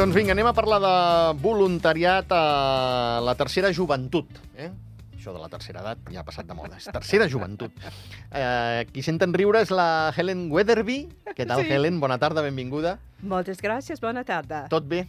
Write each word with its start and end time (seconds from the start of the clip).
Doncs 0.00 0.16
vinga, 0.16 0.32
anem 0.32 0.46
a 0.48 0.54
parlar 0.56 0.78
de 0.80 0.90
voluntariat 1.44 2.30
a 2.32 3.20
la 3.20 3.34
tercera 3.36 3.68
joventut. 3.76 4.30
Eh? 4.56 4.70
Això 5.12 5.34
de 5.34 5.42
la 5.42 5.50
tercera 5.52 5.82
edat 5.82 6.06
ja 6.08 6.22
ha 6.22 6.24
passat 6.24 6.46
de 6.48 6.56
moda. 6.56 6.78
És 6.80 6.86
tercera 6.88 7.26
joventut. 7.28 7.74
Eh, 8.32 8.86
qui 8.94 9.04
senten 9.04 9.34
riure 9.36 9.60
és 9.60 9.68
la 9.76 10.08
Helen 10.16 10.46
Weatherby. 10.54 11.02
Què 11.36 11.44
tal, 11.44 11.60
Sí. 11.60 11.68
Helen? 11.68 12.00
Bona 12.00 12.16
tarda, 12.16 12.40
benvinguda. 12.40 12.94
Moltes 13.20 13.60
gràcies, 13.60 14.00
bona 14.00 14.24
tarda. 14.24 14.68
Tot 14.72 14.88
bé? 14.88 15.02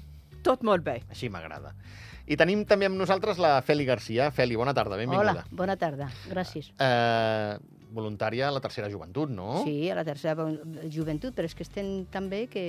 Tot 0.44 0.62
molt 0.68 0.84
bé. 0.84 1.04
Així 1.10 1.30
m'agrada. 1.32 1.72
I 2.28 2.36
tenim 2.36 2.66
també 2.68 2.88
amb 2.92 3.00
nosaltres 3.00 3.40
la 3.40 3.62
Feli 3.62 3.86
Garcia. 3.86 4.28
Feli, 4.32 4.58
bona 4.60 4.74
tarda, 4.74 4.98
benvinguda. 4.98 5.32
Hola, 5.32 5.46
bona 5.52 5.78
tarda, 5.78 6.10
gràcies. 6.30 6.68
Eh, 6.78 7.58
voluntària 7.92 8.48
a 8.48 8.52
la 8.56 8.60
tercera 8.64 8.90
joventut, 8.90 9.30
no? 9.30 9.64
Sí, 9.66 9.90
a 9.92 9.96
la 9.96 10.04
tercera 10.08 10.36
joventut, 10.90 11.34
però 11.36 11.46
és 11.46 11.54
que 11.56 11.64
estem 11.64 12.06
tan 12.12 12.30
bé 12.32 12.46
que 12.48 12.64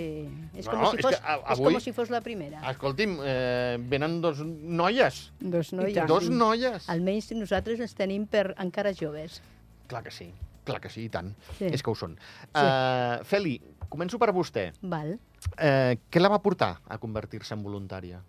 és, 0.54 0.66
No, 0.66 0.72
com, 0.72 0.86
si 0.90 0.96
és 0.98 1.02
fos, 1.06 1.14
que 1.16 1.22
a- 1.22 1.36
és 1.38 1.58
avui- 1.58 1.72
com 1.72 1.80
si 1.80 1.92
fos 1.92 2.10
la 2.10 2.20
primera. 2.20 2.60
Escolti'm, 2.70 3.18
eh, 3.24 3.78
venen 3.80 4.20
dos 4.20 4.40
noies. 4.44 5.32
Dos 5.40 5.72
noies. 5.72 6.06
Dos 6.06 6.28
noies. 6.30 6.88
Almenys 6.88 7.32
nosaltres 7.32 7.80
ens 7.80 7.94
tenim 7.94 8.26
per 8.26 8.54
encara 8.58 8.92
joves. 8.92 9.40
Clar 9.86 10.02
que 10.02 10.10
sí, 10.10 10.32
clar 10.64 10.80
que 10.80 10.88
sí, 10.90 11.04
i 11.04 11.08
tant. 11.08 11.34
Sí. 11.58 11.66
És 11.66 11.82
que 11.82 11.90
ho 11.90 11.94
són. 11.94 12.18
Uh, 12.54 13.22
Feli, 13.24 13.60
començo 13.88 14.18
per 14.18 14.32
vostè. 14.32 14.72
Val. 14.82 15.18
Uh, 15.58 15.96
què 16.10 16.20
la 16.20 16.28
va 16.28 16.38
portar 16.42 16.80
a 16.88 16.98
convertir-se 16.98 17.54
en 17.54 17.62
voluntària? 17.62 18.20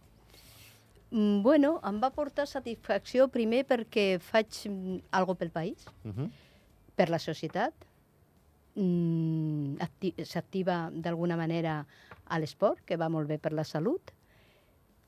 Mm, 1.11 1.43
Bueno, 1.43 1.79
em 1.85 1.99
va 2.01 2.09
portar 2.09 2.47
satisfacció 2.49 3.27
primer 3.29 3.67
perquè 3.69 4.19
faig 4.19 4.47
mm, 4.67 4.95
algo 5.11 5.35
pel 5.35 5.51
país, 5.51 5.85
Uh 6.03 6.09
-huh. 6.11 6.29
Per 6.95 7.09
la 7.09 7.19
societat, 7.19 7.73
mm, 8.75 9.75
acti- 9.79 10.15
s'activa 10.25 10.89
d'alguna 10.93 11.35
manera 11.35 11.85
a 12.25 12.39
l'esport, 12.39 12.83
que 12.85 12.97
va 12.97 13.09
molt 13.09 13.27
bé 13.27 13.37
per 13.39 13.53
la 13.53 13.63
salut, 13.63 14.11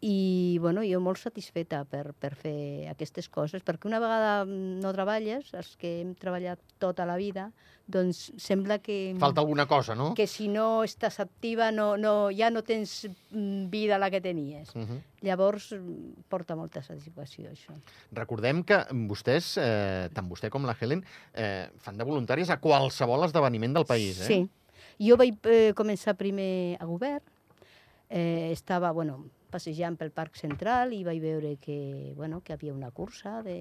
i 0.06 0.60
bueno, 0.62 0.84
jo 0.86 1.00
molt 1.02 1.18
satisfeta 1.18 1.80
per, 1.90 2.12
per 2.14 2.36
fer 2.38 2.86
aquestes 2.92 3.26
coses, 3.34 3.64
perquè 3.66 3.88
una 3.90 3.98
vegada 4.04 4.44
no 4.46 4.92
treballes, 4.94 5.48
els 5.58 5.72
que 5.82 5.96
hem 6.04 6.12
treballat 6.20 6.62
tota 6.78 7.08
la 7.10 7.16
vida, 7.18 7.48
doncs 7.90 8.28
sembla 8.38 8.78
que, 8.86 9.16
Falta 9.18 9.42
alguna 9.42 9.66
cosa, 9.66 9.96
no? 9.98 10.12
que 10.14 10.28
si 10.30 10.46
no 10.52 10.84
estàs 10.86 11.18
activa 11.24 11.72
no, 11.74 11.96
no, 11.98 12.30
ja 12.30 12.52
no 12.54 12.62
tens 12.62 13.08
mm, 13.08 13.66
vida 13.74 13.98
la 13.98 14.12
que 14.14 14.22
tenies. 14.22 14.76
Uh 14.76 14.86
-huh. 14.86 15.02
Llavors 15.26 15.72
mm, 15.74 16.26
porta 16.30 16.56
molta 16.56 16.84
satisfacció 16.84 17.50
això. 17.50 17.74
Recordem 18.12 18.64
que 18.64 18.86
vostès, 19.10 19.58
eh, 19.58 20.10
tant 20.14 20.30
vostè 20.30 20.50
com 20.50 20.66
la 20.66 20.78
Helen, 20.80 21.04
eh, 21.34 21.70
fan 21.78 21.98
de 21.98 22.06
voluntàries 22.06 22.50
a 22.50 22.60
qualsevol 22.60 23.26
esdeveniment 23.26 23.74
del 23.74 23.86
país, 23.86 24.22
eh? 24.22 24.26
Sí. 24.28 24.50
Jo 25.00 25.18
vaig 25.18 25.34
eh, 25.46 25.74
començar 25.74 26.14
primer 26.16 26.78
a 26.80 26.86
govern, 26.86 27.24
eh, 28.10 28.52
estava, 28.52 28.92
bueno, 28.92 29.26
passejant 29.56 29.98
pel 30.00 30.12
Parc 30.16 30.38
Central 30.40 30.94
i 30.94 31.04
vaig 31.08 31.22
veure 31.24 31.56
que, 31.64 32.14
bueno, 32.16 32.44
que 32.44 32.56
havia 32.56 32.76
una 32.76 32.92
cursa 32.92 33.42
de, 33.46 33.60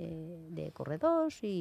de 0.54 0.70
corredors 0.76 1.38
i, 1.46 1.60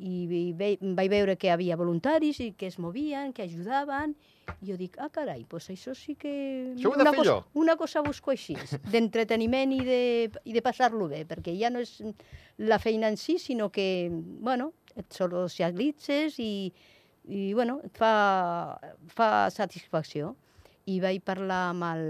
i 0.00 0.52
ve, 0.56 0.70
vaig 0.96 1.10
veure 1.12 1.36
que 1.36 1.50
havia 1.52 1.76
voluntaris 1.76 2.40
i 2.40 2.50
que 2.56 2.70
es 2.70 2.78
movien, 2.80 3.34
que 3.36 3.44
ajudaven, 3.44 4.14
i 4.60 4.70
jo 4.70 4.76
dic, 4.80 4.96
ah, 5.02 5.10
carai, 5.12 5.44
doncs 5.48 5.70
això 5.74 5.94
sí 5.96 6.16
que... 6.18 6.32
Això 6.74 6.90
ho 6.90 6.94
he 6.94 7.00
de 7.00 7.04
una 7.04 7.14
cosa, 7.16 7.28
jo. 7.28 7.36
Una 7.60 7.76
cosa 7.80 8.02
busco 8.06 8.32
així, 8.32 8.56
d'entreteniment 8.90 9.74
i 9.76 9.80
de, 9.84 10.02
i 10.44 10.56
de 10.56 10.64
passar-lo 10.64 11.10
bé, 11.10 11.24
perquè 11.28 11.54
ja 11.60 11.72
no 11.72 11.82
és 11.84 11.98
la 12.60 12.80
feina 12.80 13.12
en 13.12 13.20
si, 13.20 13.38
sinó 13.42 13.68
que, 13.74 14.08
bueno, 14.10 14.72
et 14.96 15.12
socialitzes 15.14 16.40
i, 16.40 16.52
i 17.28 17.50
bueno, 17.54 17.80
et 17.84 18.00
fa, 18.00 18.14
fa 19.12 19.32
satisfacció. 19.52 20.34
I 20.90 20.98
vaig 21.02 21.22
parlar 21.22 21.62
amb, 21.70 21.86
el, 21.92 22.04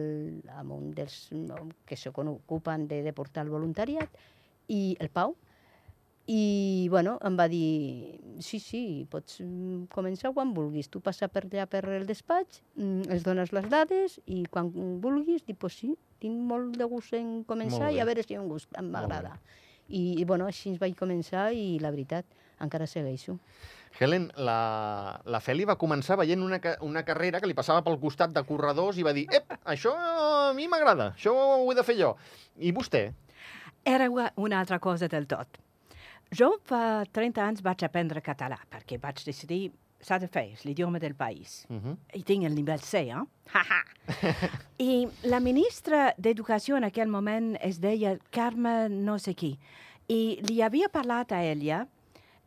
amb 0.56 0.74
un 0.76 0.90
dels 0.96 1.16
no, 1.36 1.66
que 1.86 1.98
s'ocupen 1.98 2.86
de, 2.88 3.02
de 3.04 3.12
portar 3.16 3.44
el 3.44 3.52
voluntariat, 3.52 4.20
i 4.70 4.96
el 5.02 5.10
Pau, 5.12 5.34
i 6.30 6.86
bueno, 6.90 7.16
em 7.26 7.34
va 7.34 7.48
dir, 7.50 8.20
sí, 8.44 8.60
sí, 8.62 8.82
pots 9.10 9.40
mm, 9.42 9.88
començar 9.90 10.30
quan 10.36 10.52
vulguis. 10.54 10.86
Tu 10.92 11.00
passa 11.02 11.26
per 11.32 11.42
allà 11.48 11.64
per 11.66 11.80
el 11.90 12.06
despatx, 12.06 12.60
mm, 12.76 13.08
els 13.10 13.24
dones 13.26 13.50
les 13.56 13.66
dades 13.72 14.20
i 14.30 14.44
quan 14.52 14.70
vulguis, 15.02 15.42
dic, 15.48 15.58
pues 15.58 15.80
sí, 15.80 15.96
tinc 16.22 16.38
molt 16.52 16.78
de 16.78 16.86
gust 16.86 17.16
en 17.18 17.40
començar 17.48 17.90
i 17.90 17.98
a 17.98 18.06
veure 18.06 18.22
si 18.22 18.38
em 18.38 18.46
gust, 18.46 18.70
em 18.78 18.92
m'agrada. 18.92 19.34
I, 19.88 20.20
I 20.22 20.24
bueno, 20.28 20.46
així 20.46 20.76
vaig 20.78 20.94
començar 20.94 21.48
i 21.50 21.80
la 21.82 21.90
veritat, 21.90 22.28
encara 22.62 22.86
segueixo. 22.86 23.40
Helen, 23.98 24.30
la, 24.36 25.20
la 25.24 25.40
Feli 25.40 25.66
va 25.68 25.76
començar 25.80 26.16
veient 26.20 26.42
una, 26.42 26.60
una 26.86 27.02
carrera 27.04 27.40
que 27.40 27.48
li 27.50 27.56
passava 27.56 27.82
pel 27.86 27.98
costat 28.00 28.32
de 28.32 28.44
corredors 28.48 29.00
i 29.00 29.06
va 29.06 29.12
dir, 29.16 29.26
ep, 29.34 29.56
això 29.74 29.92
a 29.96 30.52
mi 30.56 30.68
m'agrada, 30.70 31.12
això 31.16 31.34
ho 31.34 31.66
he 31.72 31.76
de 31.76 31.84
fer 31.84 31.98
jo. 31.98 32.14
I 32.58 32.72
vostè? 32.76 33.08
Era 33.84 34.08
una 34.10 34.60
altra 34.60 34.78
cosa 34.78 35.08
del 35.08 35.26
tot. 35.26 35.60
Jo 36.30 36.54
fa 36.64 37.02
30 37.10 37.42
anys 37.42 37.62
vaig 37.66 37.82
aprendre 37.84 38.22
català 38.22 38.60
perquè 38.70 39.00
vaig 39.02 39.24
decidir 39.26 39.70
s'ha 40.00 40.18
de 40.20 40.28
fer, 40.32 40.46
és 40.54 40.64
l'idioma 40.64 40.98
del 40.98 41.14
país. 41.14 41.66
Uh 41.68 41.76
-huh. 41.76 41.96
I 42.14 42.22
tinc 42.22 42.44
el 42.44 42.54
nivell 42.54 42.80
C, 42.80 43.10
eh? 43.10 43.24
Ha, 43.52 43.62
ha. 43.68 43.82
I 44.78 45.08
la 45.22 45.40
ministra 45.40 46.14
d'Educació 46.16 46.76
en 46.76 46.84
aquell 46.84 47.08
moment 47.08 47.56
es 47.60 47.80
deia 47.80 48.18
Carme 48.30 48.88
no 48.88 49.18
sé 49.18 49.34
qui. 49.34 49.58
I 50.08 50.40
li 50.48 50.62
havia 50.62 50.88
parlat 50.88 51.32
a 51.32 51.42
ella 51.44 51.86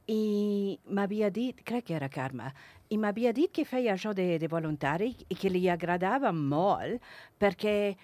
i 0.08 0.78
m'havia 0.92 1.30
dit, 1.32 1.62
crec 1.64 1.86
que 1.88 1.96
era 1.96 2.10
Carme, 2.12 2.50
i 2.92 2.98
m'havia 3.00 3.32
dit 3.34 3.52
que 3.56 3.64
feia 3.66 3.94
això 3.96 4.12
de, 4.14 4.38
de 4.40 4.50
voluntari 4.52 5.14
i 5.30 5.36
que 5.40 5.50
li 5.50 5.64
agradava 5.72 6.34
molt 6.36 7.00
perquè 7.40 7.96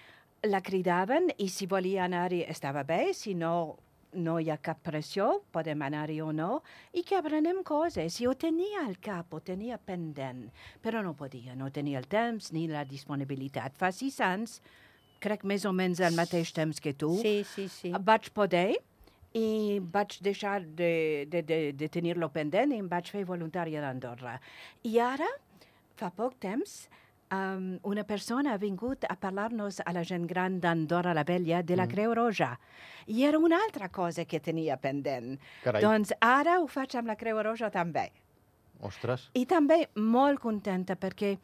la 0.47 0.61
cridaven 0.63 1.27
i 1.37 1.49
si 1.51 1.67
volia 1.67 2.05
anar-hi 2.05 2.45
estava 2.47 2.83
bé, 2.87 3.13
si 3.13 3.35
no 3.35 3.77
no 4.17 4.39
hi 4.41 4.47
ha 4.49 4.55
cap 4.57 4.79
pressió, 4.81 5.43
podem 5.53 5.83
anar-hi 5.85 6.15
o 6.25 6.31
no, 6.33 6.63
i 6.97 7.03
que 7.05 7.13
aprenem 7.19 7.59
coses. 7.61 8.15
I 8.17 8.25
ho 8.25 8.33
tenia 8.33 8.81
al 8.81 8.95
cap, 8.97 9.33
ho 9.33 9.39
tenia 9.45 9.77
pendent, 9.77 10.47
però 10.81 11.03
no 11.05 11.13
podia, 11.13 11.53
no 11.53 11.69
tenia 11.69 11.99
el 12.01 12.07
temps 12.09 12.49
ni 12.55 12.63
la 12.71 12.81
disponibilitat. 12.89 13.77
Fa 13.77 13.91
sis 13.93 14.17
anys, 14.25 14.55
crec 15.21 15.45
més 15.45 15.61
o 15.69 15.73
menys 15.77 16.01
al 16.01 16.17
mateix 16.17 16.49
temps 16.57 16.81
que 16.81 16.95
tu, 16.97 17.11
Sí, 17.21 17.43
sí, 17.45 17.67
sí. 17.69 17.91
vaig 17.93 18.31
poder 18.33 18.79
i 19.33 19.79
vaig 19.79 20.17
deixar 20.25 20.61
de, 20.63 21.25
de, 21.29 21.41
de, 21.45 21.59
de 21.73 21.87
tenir-lo 21.89 22.29
pendent 22.33 22.71
i 22.73 22.79
em 22.81 22.87
vaig 22.89 23.11
fer 23.13 23.25
voluntària 23.27 23.81
d'Andorra. 23.83 24.39
I 24.83 24.95
ara, 24.99 25.27
fa 25.99 26.09
poc 26.15 26.39
temps, 26.41 26.87
um, 27.31 27.75
una 27.83 28.03
persona 28.03 28.53
ha 28.55 28.57
vingut 28.61 29.05
a 29.09 29.15
parlar-nos 29.15 29.81
a 29.85 29.93
la 29.93 30.01
gent 30.03 30.25
gran 30.27 30.59
d'Andorra 30.59 31.13
la 31.13 31.23
Vella 31.23 31.61
de 31.61 31.75
la 31.77 31.85
Mm. 31.85 31.91
Creu 31.93 32.13
Roja. 32.17 32.57
I 33.07 33.23
era 33.25 33.37
una 33.37 33.59
altra 33.63 33.89
cosa 33.89 34.25
que 34.25 34.39
tenia 34.39 34.77
pendent. 34.77 35.39
Carai, 35.63 35.81
Doncs 35.81 36.13
ara 36.21 36.59
ho 36.59 36.67
faig 36.67 36.95
amb 36.95 37.07
la 37.07 37.15
Creu 37.15 37.41
Roja 37.43 37.69
també. 37.69 38.09
ostres. 38.81 39.29
I 39.35 39.45
també 39.45 39.89
molt 39.95 40.39
contenta 40.39 40.95
perquè 40.95 41.37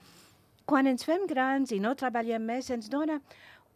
quan 0.66 0.88
ens 0.88 1.03
fem 1.03 1.28
grans 1.28 1.72
i 1.72 1.79
no 1.79 1.94
treballem 1.94 2.41
més, 2.41 2.69
ens 2.72 2.88
dona 2.90 3.19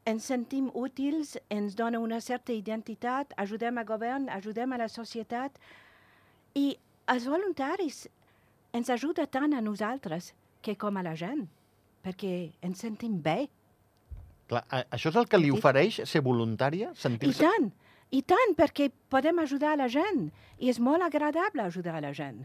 ens 0.09 0.25
sentim 0.31 0.69
útils, 0.73 1.35
ens 1.53 1.75
dona 1.77 1.99
una 2.01 2.19
certa 2.21 2.53
identitat, 2.55 3.33
ajudem 3.37 3.77
al 3.81 3.85
govern, 3.89 4.27
ajudem 4.33 4.73
a 4.73 4.79
la 4.81 4.87
societat 4.89 5.57
i 6.57 6.71
els 7.13 7.27
voluntaris 7.29 8.07
ens 8.73 8.89
ajuda 8.93 9.25
tant 9.27 9.53
a 9.57 9.61
nosaltres 9.65 10.31
que 10.65 10.75
com 10.77 10.97
a 10.97 11.03
la 11.05 11.15
gent, 11.17 11.45
perquè 12.06 12.33
ens 12.65 12.81
sentim 12.85 13.19
bé. 13.21 13.47
Clar, 14.50 14.63
a- 14.69 14.85
això 14.97 15.09
és 15.13 15.15
el 15.21 15.27
que 15.29 15.38
li 15.38 15.51
ofereix 15.53 16.01
ser 16.09 16.21
voluntària? 16.25 16.91
I 16.94 17.01
Sentir-se... 17.05 17.44
tant, 17.45 17.69
i 18.12 18.21
tant, 18.25 18.55
perquè 18.57 18.89
podem 19.13 19.39
ajudar 19.45 19.73
a 19.75 19.79
la 19.83 19.88
gent 19.94 20.29
i 20.57 20.69
és 20.73 20.79
molt 20.81 21.05
agradable 21.05 21.62
ajudar 21.69 21.95
a 22.00 22.01
la 22.01 22.13
gent. 22.17 22.41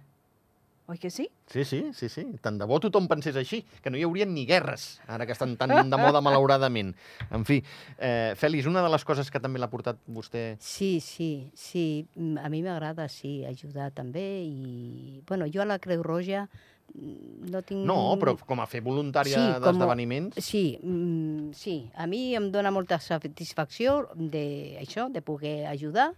Oi 0.87 0.99
que 1.01 1.09
sí? 1.09 1.31
Sí, 1.49 1.65
sí, 1.65 1.79
sí, 1.97 2.11
sí. 2.13 2.23
Tant 2.45 2.59
de 2.61 2.67
bo 2.69 2.77
tothom 2.83 3.07
pensés 3.09 3.37
així, 3.41 3.63
que 3.81 3.89
no 3.89 3.97
hi 3.97 4.03
haurien 4.05 4.35
ni 4.37 4.43
guerres, 4.45 4.99
ara 5.09 5.25
que 5.25 5.33
estan 5.33 5.55
tan 5.57 5.73
de 5.73 5.97
moda 5.97 6.21
malauradament. 6.27 6.91
En 7.33 7.47
fi, 7.49 7.63
eh, 7.97 8.35
Fèlix, 8.37 8.69
una 8.69 8.83
de 8.85 8.91
les 8.93 9.05
coses 9.09 9.31
que 9.33 9.41
també 9.41 9.63
l'ha 9.63 9.71
portat 9.73 10.03
vostè... 10.13 10.43
Sí, 10.61 10.99
sí, 11.01 11.49
sí. 11.57 12.05
A 12.37 12.51
mi 12.53 12.61
m'agrada, 12.67 13.09
sí, 13.09 13.39
ajudar 13.49 13.95
també. 13.97 14.27
I, 14.45 15.23
bueno, 15.27 15.49
jo 15.49 15.65
a 15.65 15.69
la 15.71 15.79
Creu 15.81 16.05
Roja 16.05 16.45
mm, 16.93 17.49
no 17.49 17.65
tinc... 17.65 17.81
No, 17.89 17.97
però 18.21 18.37
com 18.45 18.61
a 18.61 18.69
fer 18.69 18.83
voluntària 18.85 19.41
Sí, 19.41 19.47
com- 19.57 19.65
d'esdeveniments... 19.65 20.37
Sí, 20.45 20.65
mm, 20.83 21.57
sí. 21.57 21.79
A 21.97 22.05
mi 22.07 22.35
em 22.37 22.51
dona 22.53 22.75
molta 22.75 23.01
satisfacció 23.01 24.03
de 24.15 24.77
això, 24.85 25.09
de 25.09 25.25
poder 25.25 25.63
ajudar 25.73 26.11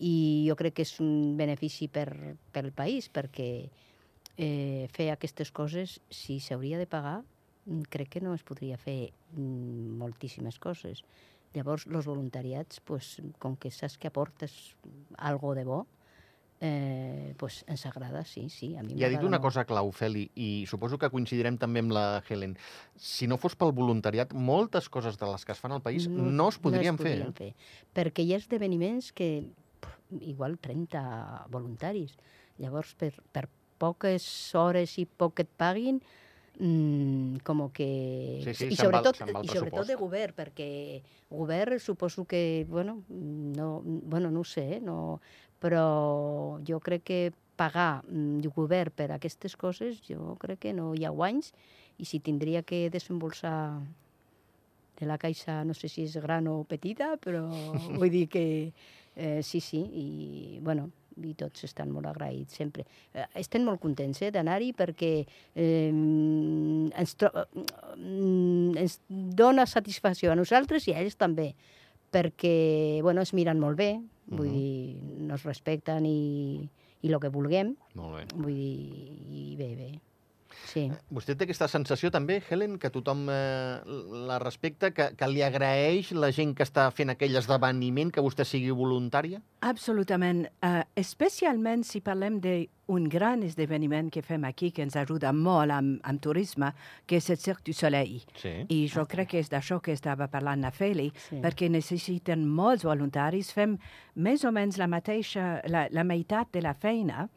i 0.00 0.48
jo 0.48 0.56
crec 0.56 0.78
que 0.80 0.88
és 0.88 0.96
un 1.04 1.36
benefici 1.36 1.84
per, 1.92 2.08
pel 2.56 2.72
país 2.72 3.10
perquè 3.12 3.50
eh, 4.40 4.88
fer 4.96 5.10
aquestes 5.12 5.52
coses, 5.52 5.98
si 6.08 6.38
s'hauria 6.40 6.80
de 6.80 6.88
pagar, 6.88 7.20
mm, 7.66 7.84
crec 7.92 8.16
que 8.16 8.24
no 8.24 8.32
es 8.34 8.44
podria 8.46 8.78
fer 8.80 9.12
mm, 9.36 9.98
moltíssimes 10.00 10.58
coses. 10.58 11.04
Llavors, 11.52 11.84
els 11.90 12.06
voluntariats, 12.06 12.80
pues, 12.86 13.18
com 13.42 13.56
que 13.58 13.72
saps 13.74 13.98
que 13.98 14.08
aportes 14.08 14.54
algo 15.18 15.52
de 15.58 15.64
bo, 15.66 15.80
eh, 16.60 17.34
pues 17.36 17.64
ens 17.66 17.84
agrada, 17.86 18.24
sí, 18.24 18.48
sí. 18.48 18.76
A 18.76 18.84
mi 18.84 18.94
I 18.94 19.04
ha 19.04 19.10
dit 19.10 19.20
una 19.20 19.38
molt. 19.38 19.48
cosa 19.48 19.64
clau, 19.66 19.90
Feli, 19.92 20.28
i 20.36 20.64
suposo 20.70 20.96
que 21.00 21.10
coincidirem 21.10 21.58
també 21.58 21.82
amb 21.82 21.92
la 21.96 22.22
Helen. 22.28 22.56
Si 22.96 23.26
no 23.26 23.36
fos 23.40 23.56
pel 23.56 23.72
voluntariat, 23.76 24.32
moltes 24.32 24.88
coses 24.88 25.18
de 25.18 25.28
les 25.32 25.44
que 25.44 25.52
es 25.56 25.60
fan 25.60 25.72
al 25.72 25.82
país 25.82 26.06
no, 26.08 26.48
es 26.48 26.58
podrien 26.58 26.96
fer. 26.96 27.16
podrien 27.16 27.34
fer. 27.34 27.54
Perquè 27.96 28.24
hi 28.24 28.34
ha 28.34 28.40
esdeveniments 28.40 29.10
que 29.12 29.50
pf, 29.80 30.20
igual 30.20 30.58
30 30.60 31.48
voluntaris. 31.50 32.16
Llavors, 32.60 32.94
per, 32.94 33.14
per 33.32 33.48
poques 33.80 34.24
hores 34.54 34.98
i 35.00 35.06
poc 35.08 35.38
que 35.38 35.46
et 35.48 35.52
paguin, 35.60 36.00
mm, 36.60 37.40
com 37.46 37.66
que... 37.72 38.40
Sí, 38.44 38.54
sí, 38.54 38.70
I 38.70 38.76
va 38.76 38.84
sobretot, 38.84 39.20
se'n 39.20 39.32
va 39.32 39.42
el 39.42 39.48
i 39.48 39.52
sobretot 39.54 39.88
de 39.88 39.98
govern, 40.00 40.36
perquè 40.36 40.70
govern 41.30 41.80
suposo 41.80 42.26
que, 42.28 42.66
bueno, 42.68 43.00
no, 43.08 43.80
bueno, 43.84 44.30
no 44.30 44.44
ho 44.44 44.48
sé, 44.48 44.66
eh, 44.76 44.80
no, 44.84 45.20
però 45.60 46.60
jo 46.66 46.80
crec 46.80 47.06
que 47.08 47.22
pagar 47.60 48.02
mm, 48.08 48.40
el 48.40 48.52
govern 48.56 48.92
per 48.96 49.10
aquestes 49.12 49.56
coses, 49.56 50.00
jo 50.06 50.36
crec 50.40 50.66
que 50.66 50.76
no 50.76 50.92
hi 50.96 51.04
ha 51.04 51.12
guanys 51.12 51.52
i 52.00 52.06
si 52.08 52.20
tindria 52.24 52.62
que 52.62 52.88
desembolsar 52.92 53.80
de 55.00 55.06
la 55.08 55.16
caixa, 55.18 55.62
no 55.64 55.74
sé 55.76 55.88
si 55.88 56.04
és 56.04 56.16
gran 56.20 56.48
o 56.48 56.62
petita, 56.68 57.14
però 57.20 57.46
vull 58.00 58.12
dir 58.12 58.26
que 58.32 58.46
eh, 59.16 59.40
sí, 59.44 59.60
sí, 59.60 59.80
i 59.80 60.58
bueno, 60.64 60.90
i 61.24 61.34
tots 61.34 61.64
estan 61.64 61.90
molt 61.90 62.06
agraïts 62.06 62.54
sempre. 62.56 62.84
Eh, 63.14 63.24
estem 63.34 63.64
molt 63.64 63.80
contents 63.80 64.22
eh, 64.22 64.30
d'anar-hi 64.30 64.72
perquè 64.72 65.26
eh, 65.54 65.88
ens, 65.90 67.16
mm, 67.96 68.76
ens 68.80 69.00
dona 69.08 69.66
satisfacció 69.66 70.32
a 70.32 70.36
nosaltres 70.38 70.88
i 70.88 70.94
a 70.94 71.00
ells 71.02 71.16
també, 71.20 71.54
perquè 72.10 73.00
bueno, 73.02 73.22
es 73.22 73.32
miren 73.34 73.60
molt 73.60 73.76
bé, 73.78 74.00
vull 74.30 74.48
Mhm. 74.48 74.54
dir, 74.54 74.96
nos 75.26 75.42
respecten 75.44 76.06
i, 76.06 76.68
i 77.02 77.08
el 77.12 77.18
que 77.20 77.28
vulguem, 77.28 77.76
Molt 77.94 78.16
bé. 78.16 78.24
vull 78.36 78.54
dir, 78.54 79.12
i 79.30 79.56
bé, 79.56 79.74
bé. 79.76 79.90
Sí. 80.66 80.84
Vostè 81.10 81.34
té 81.36 81.46
aquesta 81.46 81.68
sensació 81.68 82.10
també, 82.10 82.40
Helen, 82.48 82.76
que 82.78 82.90
tothom 82.92 83.24
eh, 83.32 83.80
la 84.28 84.38
respecta, 84.42 84.90
que, 84.94 85.10
que 85.16 85.28
li 85.30 85.42
agraeix 85.42 86.12
la 86.12 86.30
gent 86.34 86.54
que 86.54 86.66
està 86.66 86.88
fent 86.94 87.10
aquell 87.14 87.36
esdeveniment 87.40 88.12
que 88.14 88.22
vostè 88.24 88.44
sigui 88.46 88.70
voluntària? 88.70 89.40
Absolutament. 89.66 90.46
Uh, 90.64 90.82
especialment 90.96 91.82
si 91.84 92.00
parlem 92.00 92.38
d'un 92.40 93.08
gran 93.12 93.42
esdeveniment 93.46 94.10
que 94.10 94.22
fem 94.22 94.44
aquí, 94.48 94.70
que 94.72 94.82
ens 94.86 94.96
ajuda 94.96 95.32
molt 95.36 95.74
amb, 95.74 95.98
amb 96.04 96.22
turisme, 96.22 96.72
que 97.06 97.18
és 97.20 97.30
el 97.30 97.38
Cirque 97.38 97.66
du 97.66 97.74
Soleil. 97.76 98.22
Sí. 98.40 98.54
I 98.68 98.80
jo 98.92 99.04
crec 99.10 99.32
que 99.34 99.42
és 99.42 99.50
d'això 99.52 99.80
que 99.82 99.92
estava 99.96 100.28
parlant 100.32 100.62
la 100.64 100.72
Feli, 100.74 101.10
Sí. 101.28 101.40
perquè 101.42 101.68
necessiten 101.70 102.46
molts 102.48 102.84
voluntaris. 102.88 103.52
Fem 103.52 103.76
més 104.16 104.44
o 104.44 104.52
menys 104.52 104.78
la 104.78 104.88
mateixa, 104.88 105.60
la, 105.68 105.88
la 105.90 106.04
meitat 106.04 106.48
de 106.52 106.62
la 106.64 106.74
feina 106.74 107.28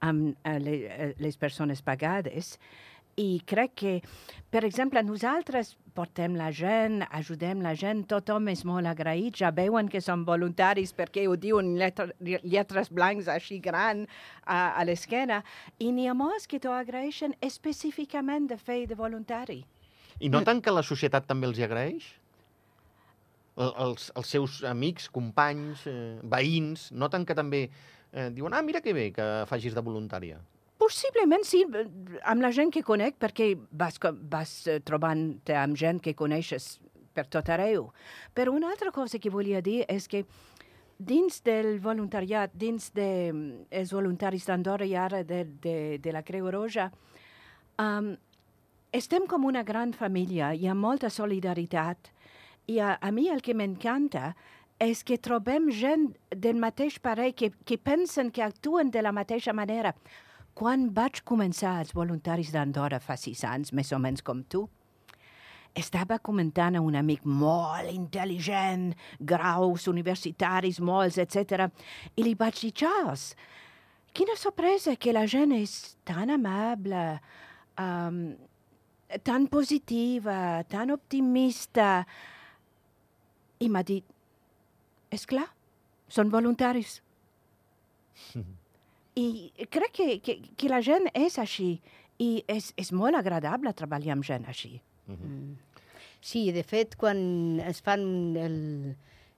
amb 0.00 0.36
eh, 0.44 0.58
le, 0.60 0.76
eh, 0.86 1.12
les 1.20 1.36
persones 1.36 1.82
pagades. 1.82 2.56
I 3.20 3.42
crec 3.44 3.74
que, 3.76 3.94
per 4.52 4.62
exemple, 4.64 5.02
nosaltres 5.04 5.74
portem 5.94 6.36
la 6.38 6.50
gent, 6.54 7.02
ajudem 7.10 7.60
la 7.64 7.74
gent, 7.76 8.04
tothom 8.08 8.48
és 8.52 8.62
molt 8.64 8.88
agraït, 8.88 9.36
ja 9.42 9.50
veuen 9.52 9.90
que 9.90 10.00
som 10.00 10.22
voluntaris 10.24 10.94
perquè 10.96 11.26
ho 11.28 11.34
diuen 11.36 11.74
lletra, 11.76 12.06
lletres 12.20 12.88
blancs 12.94 13.28
així 13.28 13.58
gran 13.60 14.06
a, 14.44 14.78
a 14.78 14.86
l'esquena, 14.86 15.42
i 15.78 15.90
n'hi 15.92 16.08
ha 16.08 16.14
molts 16.16 16.48
que 16.48 16.62
t'ho 16.62 16.72
agraeixen 16.72 17.34
específicament 17.44 18.48
de 18.48 18.56
fer 18.56 18.84
de 18.88 18.96
voluntari. 18.96 19.60
I 20.20 20.28
noten 20.28 20.60
que 20.62 20.72
la 20.72 20.84
societat 20.86 21.26
també 21.28 21.48
els 21.48 21.58
hi 21.58 21.66
agraeix? 21.66 22.08
El, 23.60 23.72
els, 23.82 24.10
els 24.16 24.30
seus 24.32 24.60
amics, 24.64 25.08
companys, 25.12 25.84
eh, 25.90 26.18
veïns, 26.22 26.88
noten 26.96 27.26
que 27.28 27.36
també 27.36 27.66
eh, 28.12 28.30
diuen 28.34 28.54
ah, 28.54 28.62
mira 28.62 28.80
que 28.80 28.94
bé 28.96 29.10
que 29.12 29.26
facis 29.50 29.74
de 29.74 29.84
voluntària. 29.84 30.40
Possiblement 30.80 31.44
sí, 31.44 31.64
eh, 31.66 31.86
amb 32.24 32.42
la 32.42 32.52
gent 32.56 32.72
que 32.72 32.84
conec, 32.86 33.18
perquè 33.20 33.52
vas, 33.70 33.98
vas 34.30 34.54
eh, 34.66 34.78
trobant-te 34.80 35.56
amb 35.56 35.76
gent 35.76 36.00
que 36.00 36.16
coneixes 36.16 36.78
per 37.14 37.26
tot 37.26 37.50
arreu. 37.50 37.90
Però 38.34 38.54
una 38.54 38.70
altra 38.70 38.92
cosa 38.94 39.18
que 39.18 39.32
volia 39.32 39.60
dir 39.60 39.82
és 39.88 40.08
que 40.08 40.24
dins 41.00 41.40
del 41.44 41.78
voluntariat, 41.80 42.52
dins 42.54 42.90
dels 42.92 43.32
de, 43.32 43.76
els 43.80 43.92
voluntaris 43.92 44.46
d'Andorra 44.46 44.86
i 44.86 44.96
ara 44.96 45.22
de, 45.24 45.44
de, 45.62 45.76
de 45.98 46.12
la 46.12 46.22
Creu 46.22 46.50
Roja, 46.52 46.90
um, 47.80 48.12
estem 48.92 49.26
com 49.30 49.46
una 49.48 49.62
gran 49.64 49.94
família, 49.96 50.52
hi 50.52 50.68
ha 50.68 50.74
molta 50.74 51.10
solidaritat 51.10 52.10
i 52.68 52.78
a, 52.82 52.96
a 53.00 53.10
mi 53.14 53.28
el 53.30 53.40
que 53.40 53.54
m'encanta 53.56 54.34
és 54.80 55.04
que 55.04 55.20
trobem 55.20 55.68
gent 55.76 56.08
del 56.32 56.56
mateix 56.56 56.96
parell 57.04 57.34
que, 57.36 57.52
que 57.68 57.76
pensen 57.76 58.32
que 58.32 58.42
actuen 58.42 58.90
de 58.90 59.02
la 59.04 59.12
mateixa 59.12 59.52
manera. 59.52 59.92
Quan 60.56 60.88
vaig 60.96 61.20
començar 61.28 61.76
els 61.82 61.92
voluntaris 61.94 62.50
d'Andorra 62.54 62.98
fa 63.00 63.16
sis 63.20 63.44
anys, 63.44 63.74
més 63.76 63.92
o 63.92 64.00
menys 64.00 64.24
com 64.24 64.40
tu, 64.42 64.64
estava 65.76 66.18
comentant 66.18 66.76
a 66.76 66.82
un 66.82 66.96
amic 66.98 67.26
molt 67.28 67.92
intel·ligent, 67.92 68.90
graus 69.20 69.86
universitaris 69.90 70.80
molts, 70.80 71.20
etc. 71.22 71.68
I 72.16 72.24
li 72.26 72.34
vaig 72.38 72.58
dir, 72.64 72.72
Charles, 72.72 73.30
quina 74.16 74.36
sorpresa 74.36 74.96
que 74.96 75.14
la 75.14 75.26
gent 75.30 75.52
és 75.54 75.76
tan 76.08 76.32
amable, 76.34 77.04
um, 77.78 78.22
tan 79.26 79.46
positiva, 79.52 80.64
tan 80.70 80.90
optimista. 80.96 82.00
I 83.60 83.68
m'ha 83.68 83.84
dit, 83.86 84.08
és 85.10 85.26
clar, 85.26 85.48
són 86.08 86.30
voluntaris. 86.32 87.00
I 89.20 89.26
crec 89.70 89.92
que, 89.96 90.08
que, 90.24 90.36
que 90.56 90.70
la 90.70 90.80
gent 90.86 91.10
és 91.18 91.38
així 91.42 91.74
i 92.20 92.30
és, 92.48 92.70
és 92.78 92.92
molt 92.92 93.18
agradable 93.18 93.72
treballar 93.76 94.14
amb 94.14 94.26
gent 94.26 94.46
així. 94.48 94.76
Mm. 95.10 95.56
Sí, 96.20 96.50
de 96.52 96.62
fet, 96.62 96.94
quan 97.00 97.60
es 97.64 97.80
fan 97.82 98.02
el, 98.36 98.56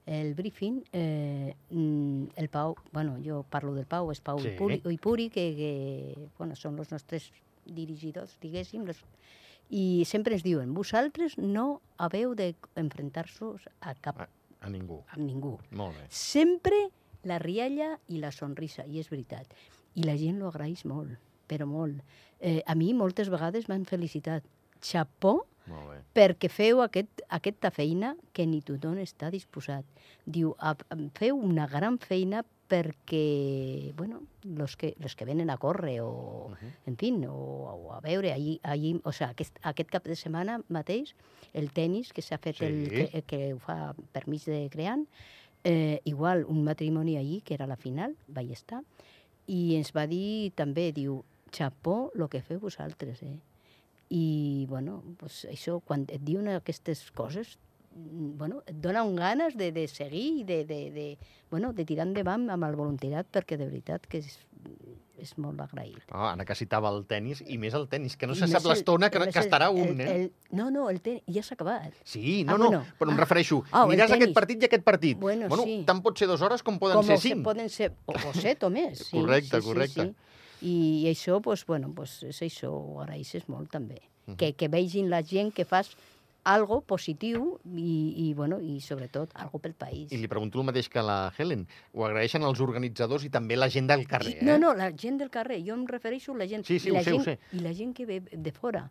el 0.05 0.33
briefing, 0.35 0.81
eh, 0.91 1.55
mm, 1.69 2.35
el 2.35 2.49
Pau, 2.49 2.75
bueno, 2.91 3.15
jo 3.23 3.45
parlo 3.49 3.73
del 3.73 3.87
Pau, 3.87 4.11
és 4.11 4.19
Pau 4.21 4.39
Sí. 4.39 4.51
Ipuri, 4.51 4.81
Ipuri 4.91 5.29
que, 5.29 5.45
que 5.55 6.29
bueno, 6.37 6.55
són 6.59 6.77
els 6.79 6.91
nostres 6.91 7.31
dirigidors, 7.65 8.35
diguéssim, 8.43 8.83
los, 8.85 8.99
i 9.71 10.03
sempre 10.05 10.35
ens 10.35 10.43
diuen, 10.43 10.73
vosaltres 10.75 11.37
no 11.39 11.81
haveu 11.97 12.35
d'enfrontar-vos 12.35 13.69
a 13.79 13.95
cap, 13.95 14.25
A, 14.25 14.27
a 14.63 14.71
ningú. 14.71 15.03
a 15.11 15.19
ningú. 15.19 15.57
Molt 15.71 15.97
bé. 15.99 16.07
Sempre 16.09 16.87
la 17.23 17.39
rialla 17.39 17.93
i 18.07 18.19
la 18.23 18.31
sonrisa, 18.31 18.87
i 18.87 18.99
és 18.99 19.09
veritat. 19.11 19.47
I 19.95 20.07
la 20.07 20.17
gent 20.17 20.39
lo 20.41 20.49
agraeix 20.49 20.85
molt, 20.89 21.15
però 21.47 21.67
molt. 21.69 22.01
Eh, 22.39 22.61
a 22.65 22.75
mi 22.75 22.93
moltes 22.97 23.29
vegades 23.31 23.69
m'han 23.69 23.85
felicitat. 23.85 24.47
Xapó 24.83 25.43
perquè 26.13 26.49
feu 26.51 26.81
aquest, 26.83 27.23
aquesta 27.31 27.71
feina 27.71 28.13
que 28.35 28.45
ni 28.49 28.61
tothom 28.65 28.97
està 28.99 29.29
disposat. 29.31 29.85
Diu, 30.25 30.53
a, 30.59 30.73
a, 30.73 30.97
feu 31.15 31.39
una 31.39 31.67
gran 31.71 31.99
feina 32.03 32.43
perquè, 32.67 33.93
bueno, 33.95 34.23
los 34.43 34.75
que, 34.77 34.95
los 34.99 35.15
que 35.15 35.25
venen 35.25 35.49
a 35.49 35.57
córrer 35.57 36.01
o, 36.01 36.47
Uh 36.49 36.51
-huh. 36.55 36.71
en 36.87 36.97
fi, 36.97 37.11
o, 37.27 37.33
o 37.33 37.93
a 37.93 37.99
veure, 38.01 38.31
allí, 38.33 38.59
allí, 38.63 38.99
o 39.03 39.11
sea, 39.11 39.29
aquest, 39.29 39.57
aquest 39.61 39.89
cap 39.89 40.03
de 40.05 40.15
setmana 40.15 40.61
mateix, 40.69 41.15
el 41.53 41.71
tennis 41.71 42.13
que 42.13 42.21
s'ha 42.21 42.37
fet, 42.37 42.55
Sí. 42.57 42.65
el, 42.65 42.89
que, 42.89 43.21
que 43.23 43.53
ho 43.53 43.59
fa 43.59 43.93
per 44.11 44.27
mig 44.27 44.43
de 44.45 44.69
creant, 44.69 45.07
eh, 45.63 46.01
igual 46.03 46.45
un 46.45 46.63
matrimoni 46.63 47.17
allí, 47.17 47.41
que 47.41 47.53
era 47.53 47.67
la 47.67 47.75
final, 47.77 48.15
vaig 48.27 48.51
estar, 48.51 48.83
i 49.47 49.75
ens 49.75 49.93
va 49.95 50.07
dir 50.07 50.51
també, 50.55 50.91
diu, 50.91 51.23
xapó 51.51 52.11
lo 52.15 52.27
que 52.29 52.41
feu 52.41 52.59
vosaltres, 52.59 53.21
eh? 53.23 53.39
I, 54.09 54.65
bueno, 54.69 55.03
pues 55.17 55.45
això, 55.45 55.79
quan 55.81 56.05
et 56.09 56.21
diuen 56.23 56.47
aquestes 56.47 57.11
coses, 57.11 57.57
bueno, 57.95 58.63
et 58.65 58.75
donen 58.81 59.15
ganes 59.15 59.55
de, 59.57 59.71
de 59.71 59.87
seguir 59.87 60.39
i 60.41 60.43
de, 60.43 60.63
de, 60.65 60.79
de, 60.91 61.17
bueno, 61.51 61.73
de 61.73 61.85
tirar 61.85 62.07
endavant 62.07 62.49
amb 62.49 62.65
el 62.65 62.75
voluntariat, 62.75 63.27
perquè 63.31 63.57
de 63.57 63.67
veritat 63.69 64.07
que 64.09 64.17
és, 64.23 64.39
és 65.21 65.33
molt 65.37 65.61
agraït. 65.61 66.01
Oh, 66.11 66.25
ara 66.25 66.43
que 66.45 66.55
citava 66.57 66.89
el 66.89 67.03
tennis, 67.05 67.43
i 67.47 67.57
més 67.61 67.73
el 67.77 67.85
tennis, 67.87 68.15
que 68.17 68.27
no 68.27 68.33
I 68.33 68.41
se 68.41 68.47
sap 68.51 68.65
l'estona 68.65 69.09
que, 69.13 69.19
que 69.29 69.39
estarà 69.43 69.69
el- 69.69 69.91
un, 69.93 70.01
eh? 70.01 70.09
el- 70.15 70.31
no, 70.51 70.69
no, 70.71 70.89
el 70.89 70.99
ten, 71.05 71.21
ja 71.31 71.43
s'ha 71.43 71.53
acabat. 71.55 71.93
Sí, 72.03 72.43
no, 72.43 72.55
Ah, 72.55 72.57
no, 72.57 72.69
bueno. 72.69 72.85
però 72.99 73.09
em 73.11 73.17
Ah. 73.17 73.21
refereixo, 73.21 73.63
Ah, 73.71 73.85
miràs 73.87 74.11
aquest 74.11 74.33
partit 74.33 74.63
i 74.63 74.65
aquest 74.65 74.83
partit. 74.83 75.17
Bueno, 75.19 75.47
sí. 75.63 75.83
tant 75.85 76.01
pot 76.01 76.17
ser 76.17 76.27
dues 76.27 76.41
hores 76.41 76.63
com 76.63 76.79
poden 76.79 76.97
Com 76.97 77.05
ser 77.05 77.17
se 77.19 77.29
cinc. 77.29 77.43
poden 77.43 77.69
ser, 77.69 77.93
o, 78.05 78.13
o 78.13 78.33
set 78.33 78.63
o 78.63 78.69
més. 78.69 78.99
Sí, 79.07 79.17
Correcte, 79.19 79.61
sí, 79.61 79.67
correcte. 79.67 80.01
Sí, 80.01 80.09
sí. 80.09 80.15
I 80.65 81.07
això, 81.11 81.41
pues, 81.41 81.65
bueno, 81.65 81.91
pues, 81.93 82.23
és 82.23 82.41
això, 82.41 82.69
ho 82.71 83.01
agraeixes 83.01 83.47
molt 83.49 83.69
també. 83.69 84.01
Mhm. 84.25 84.37
que, 84.37 84.53
que 84.55 84.69
vegin 84.69 85.09
la 85.09 85.21
gent 85.21 85.51
que 85.53 85.65
fas 85.65 85.97
algo 86.43 86.81
positiu 86.81 87.59
i, 87.75 88.13
i, 88.29 88.33
bueno, 88.33 88.59
i 88.59 88.79
sobretot 88.81 89.31
algo 89.35 89.59
pel 89.59 89.73
país. 89.73 90.11
I 90.11 90.17
li 90.17 90.27
pregunto 90.27 90.59
el 90.59 90.65
mateix 90.65 90.89
que 90.89 91.01
la 91.01 91.31
Helen. 91.37 91.65
Ho 91.93 92.03
agraeixen 92.05 92.43
els 92.43 92.59
organitzadors 92.59 93.23
i 93.23 93.29
també 93.29 93.55
la 93.55 93.69
gent 93.69 93.87
del 93.87 94.05
carrer, 94.07 94.37
eh? 94.41 94.43
No, 94.45 94.57
no, 94.59 94.73
la 94.75 94.91
gent 94.91 95.17
del 95.21 95.29
carrer. 95.31 95.61
Jo 95.65 95.73
em 95.73 95.85
refereixo 95.87 96.33
a 96.33 96.37
la 96.37 96.47
gent... 96.47 96.65
Sí, 96.67 96.79
sí, 96.79 96.89
i 96.89 96.91
ho 96.91 96.95
la 96.95 97.03
sé, 97.03 97.13
ho 97.13 97.21
gent, 97.23 97.39
sé. 97.39 97.57
I 97.57 97.63
la 97.63 97.73
gent 97.73 97.93
que 97.95 98.05
ve 98.05 98.19
de 98.31 98.51
fora. 98.51 98.89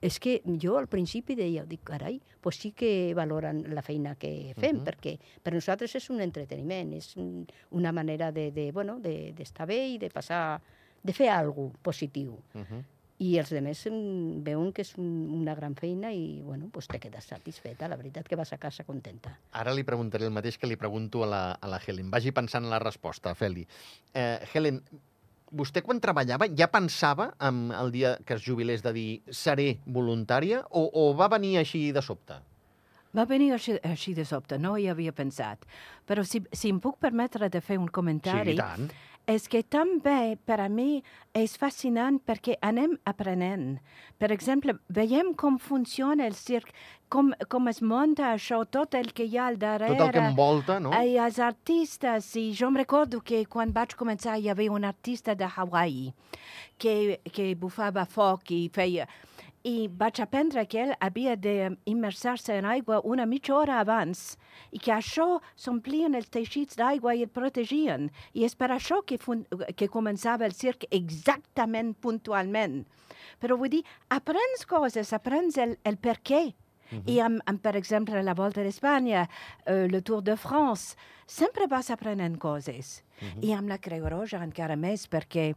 és 0.00 0.16
que 0.18 0.40
jo 0.62 0.78
al 0.78 0.86
principi 0.88 1.34
deia, 1.36 1.66
dic, 1.68 1.82
carai, 1.84 2.14
pues 2.40 2.56
sí 2.56 2.70
que 2.72 3.12
valoren 3.14 3.58
la 3.74 3.82
feina 3.82 4.14
que 4.16 4.54
fem, 4.56 4.78
Mhm. 4.78 4.84
perquè 4.86 5.18
per 5.42 5.52
nosaltres 5.52 5.94
és 5.94 6.08
un 6.08 6.22
entreteniment, 6.22 6.94
és 6.94 7.16
un- 7.18 7.46
una 7.72 7.92
manera 7.92 8.32
de, 8.32 8.50
de 8.50 8.72
bueno, 8.72 8.98
de- 8.98 9.34
bé 9.66 9.88
i 9.88 9.98
de 9.98 10.08
passar, 10.08 10.62
de 11.02 11.12
fer 11.12 11.28
alguna 11.28 11.74
positiu. 11.82 12.32
Uh 12.54 12.60
-huh. 12.60 12.82
I 13.20 13.34
els 13.36 13.50
altres 13.52 13.82
veuen 14.46 14.70
que 14.72 14.80
és 14.80 14.94
un, 14.96 15.10
una 15.42 15.52
gran 15.54 15.74
feina 15.76 16.08
i, 16.16 16.40
bueno, 16.40 16.70
pues 16.72 16.88
te 16.88 16.98
quedes 16.98 17.26
satisfeta. 17.28 17.88
La 17.88 17.98
veritat 18.00 18.28
que 18.28 18.38
vas 18.38 18.52
a 18.54 18.58
casa 18.58 18.86
contenta. 18.88 19.34
Ara 19.60 19.74
li 19.76 19.84
preguntaré 19.84 20.24
el 20.24 20.32
mateix 20.32 20.56
que 20.56 20.70
li 20.70 20.78
pregunto 20.80 21.24
a 21.26 21.28
la, 21.28 21.42
a 21.52 21.68
la 21.68 21.80
Helen. 21.84 22.08
Vagi 22.10 22.32
pensant 22.32 22.64
en 22.64 22.72
la 22.72 22.80
resposta, 22.80 23.34
Feli. 23.36 23.66
Eh, 24.14 24.38
Helen, 24.54 24.80
vostè 25.50 25.82
quan 25.84 26.00
treballava 26.00 26.48
ja 26.56 26.70
pensava 26.72 27.32
en 27.44 27.68
el 27.76 27.92
dia 27.92 28.14
que 28.24 28.38
es 28.38 28.46
jubilés 28.46 28.84
de 28.86 28.92
dir 28.96 29.08
seré 29.28 29.74
voluntària 29.84 30.62
o, 30.70 30.86
o 30.88 31.10
va 31.18 31.28
venir 31.28 31.58
així 31.60 31.90
de 31.92 32.00
sobte? 32.02 32.38
Va 33.16 33.24
venir 33.26 33.50
així, 33.56 33.74
així 33.82 34.14
de 34.14 34.24
sobte, 34.24 34.56
no 34.62 34.76
hi 34.78 34.86
havia 34.86 35.12
pensat. 35.12 35.64
Però 36.06 36.22
si, 36.22 36.44
si 36.54 36.70
em 36.70 36.78
puc 36.80 37.00
permetre 37.02 37.48
de 37.50 37.60
fer 37.60 37.76
un 37.82 37.88
comentari, 37.90 38.54
Sí, 38.54 38.56
i 38.56 38.60
tant. 38.60 38.92
És 39.30 39.46
que 39.50 39.62
també 39.62 40.36
per 40.46 40.58
a 40.64 40.68
mi 40.68 41.02
és 41.36 41.54
fascinant 41.58 42.18
perquè 42.26 42.56
anem 42.66 42.96
aprenent. 43.06 43.78
Per 44.18 44.30
exemple, 44.34 44.74
veiem 44.90 45.32
com 45.38 45.58
funciona 45.62 46.26
el 46.26 46.34
circ, 46.34 46.72
com, 47.10 47.30
com 47.52 47.70
es 47.70 47.80
munta 47.82 48.32
això, 48.34 48.62
tot 48.66 48.94
el 48.98 49.12
que 49.14 49.26
hi 49.28 49.38
ha 49.38 49.46
al 49.50 49.58
darrere. 49.62 49.96
Tot 49.96 50.08
el 50.08 50.14
que 50.16 50.26
envolta, 50.32 50.78
no? 50.82 50.92
I 50.94 51.16
els 51.22 51.38
artistes, 51.42 52.32
i 52.40 52.50
jo 52.56 52.70
em 52.70 52.80
recordo 52.82 53.22
que 53.22 53.44
quan 53.50 53.74
vaig 53.76 53.94
començar 53.98 54.38
hi 54.38 54.50
havia 54.50 54.74
un 54.74 54.86
artista 54.88 55.34
de 55.38 55.48
Hawaii 55.48 56.10
que, 56.78 57.20
que 57.30 57.52
bufava 57.54 58.06
foc 58.08 58.50
i 58.56 58.64
feia... 58.74 59.08
I 59.62 59.90
vaig 59.92 60.22
aprendre 60.24 60.64
que 60.64 60.78
ell 60.80 60.92
havia 61.04 61.34
d'immersar-se 61.36 62.54
en 62.56 62.64
aigua 62.64 63.02
una 63.04 63.26
mitja 63.28 63.52
hora 63.58 63.80
abans 63.82 64.38
i 64.72 64.80
que 64.80 64.94
això 64.94 65.40
s'omplien 65.52 66.16
els 66.16 66.30
teixits 66.32 66.78
d'aigua 66.80 67.12
i 67.14 67.26
el 67.26 67.32
protegien. 67.34 68.08
I 68.32 68.46
és 68.48 68.56
per 68.56 68.70
això 68.72 69.02
que, 69.04 69.18
que 69.76 69.90
començava 69.92 70.48
el 70.48 70.56
circ 70.56 70.86
exactament 70.90 71.92
puntualment. 72.00 72.86
Però 73.40 73.58
vull 73.60 73.72
dir, 73.72 73.84
aprens 74.08 74.64
coses, 74.64 75.12
aprens 75.12 75.60
el, 75.60 75.76
el 75.84 76.00
per 76.00 76.16
què. 76.24 76.42
I 77.06 77.20
amb, 77.22 77.38
amb, 77.46 77.60
per 77.62 77.76
exemple, 77.78 78.18
la 78.26 78.34
Volta 78.34 78.64
d'Espanya, 78.66 79.28
eh, 79.64 79.86
le 79.86 80.00
Tour 80.02 80.24
de 80.26 80.34
France, 80.36 80.96
sempre 81.26 81.68
vas 81.70 81.90
aprenent 81.94 82.34
coses. 82.42 83.02
I 83.44 83.52
amb 83.54 83.68
la 83.68 83.78
Creu 83.78 84.08
Roja 84.08 84.40
encara 84.42 84.74
més, 84.76 85.06
perquè 85.06 85.52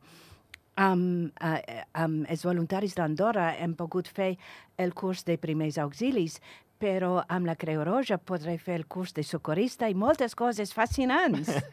amb, 0.75 1.31
eh, 1.41 1.83
amb 1.93 2.25
els 2.29 2.43
voluntaris 2.45 2.95
d'Andorra 2.95 3.55
hem 3.57 3.75
pogut 3.75 4.07
fer 4.07 4.37
el 4.77 4.93
curs 4.93 5.23
de 5.25 5.37
primers 5.37 5.77
auxilis, 5.77 6.39
però 6.79 7.23
amb 7.29 7.45
la 7.47 7.55
Creu 7.55 7.83
Roja 7.85 8.17
podré 8.17 8.57
fer 8.59 8.75
el 8.75 8.87
curs 8.87 9.13
de 9.13 9.23
socorrista 9.23 9.87
i 9.89 9.93
moltes 9.95 10.35
coses 10.35 10.73
fascinants. 10.73 11.49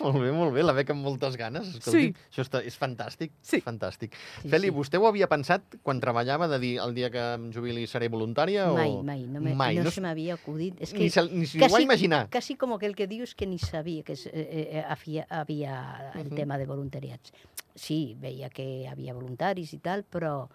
Molt 0.00 0.16
bé, 0.18 0.30
molt 0.32 0.54
bé, 0.56 0.62
la 0.64 0.72
veig 0.74 0.88
amb 0.90 1.04
moltes 1.04 1.36
ganes. 1.38 1.68
Escolti, 1.76 2.06
Sí. 2.08 2.14
Això 2.32 2.42
està, 2.42 2.62
és 2.64 2.74
fantàstic, 2.80 3.30
Sí. 3.44 3.60
fantàstic. 3.60 4.14
Sí, 4.40 4.48
Feli, 4.48 4.70
sí. 4.70 4.74
vostè 4.74 4.98
ho 4.98 5.06
havia 5.06 5.28
pensat 5.28 5.76
quan 5.84 6.00
treballava 6.00 6.48
de 6.48 6.58
dir 6.58 6.78
el 6.80 6.94
dia 6.96 7.10
que 7.12 7.20
em 7.34 7.50
jubili 7.52 7.86
seré 7.86 8.08
voluntària? 8.08 8.66
Mai, 8.72 8.88
o... 8.90 9.02
mai, 9.04 9.20
no, 9.28 9.38
me, 9.40 9.54
mai. 9.54 9.76
no, 9.76 9.84
no, 9.84 9.90
se 9.90 10.00
m'havia 10.00 10.34
acudit. 10.40 10.80
És 10.80 10.94
ni, 10.94 11.00
que 11.04 11.10
se, 11.10 11.22
ni 11.28 11.46
s'ho 11.46 11.68
va 11.70 11.82
imaginar. 11.84 12.28
Casi 12.30 12.56
como 12.56 12.78
que 12.78 12.86
el 12.86 12.96
que 12.96 13.06
dius 13.06 13.34
que 13.36 13.46
ni 13.46 13.58
sabia 13.58 14.02
que 14.02 14.14
es, 14.14 14.26
eh, 14.26 14.32
eh, 14.32 14.84
havia, 14.88 15.26
havia 15.28 16.10
el 16.14 16.30
Mhm. 16.30 16.34
tema 16.36 16.58
de 16.58 16.66
voluntariats. 16.66 17.30
Sí, 17.80 18.14
veia 18.20 18.50
que 18.52 18.86
havia 18.90 19.14
voluntaris 19.16 19.72
i 19.72 19.78
tal, 19.80 20.02
però 20.04 20.48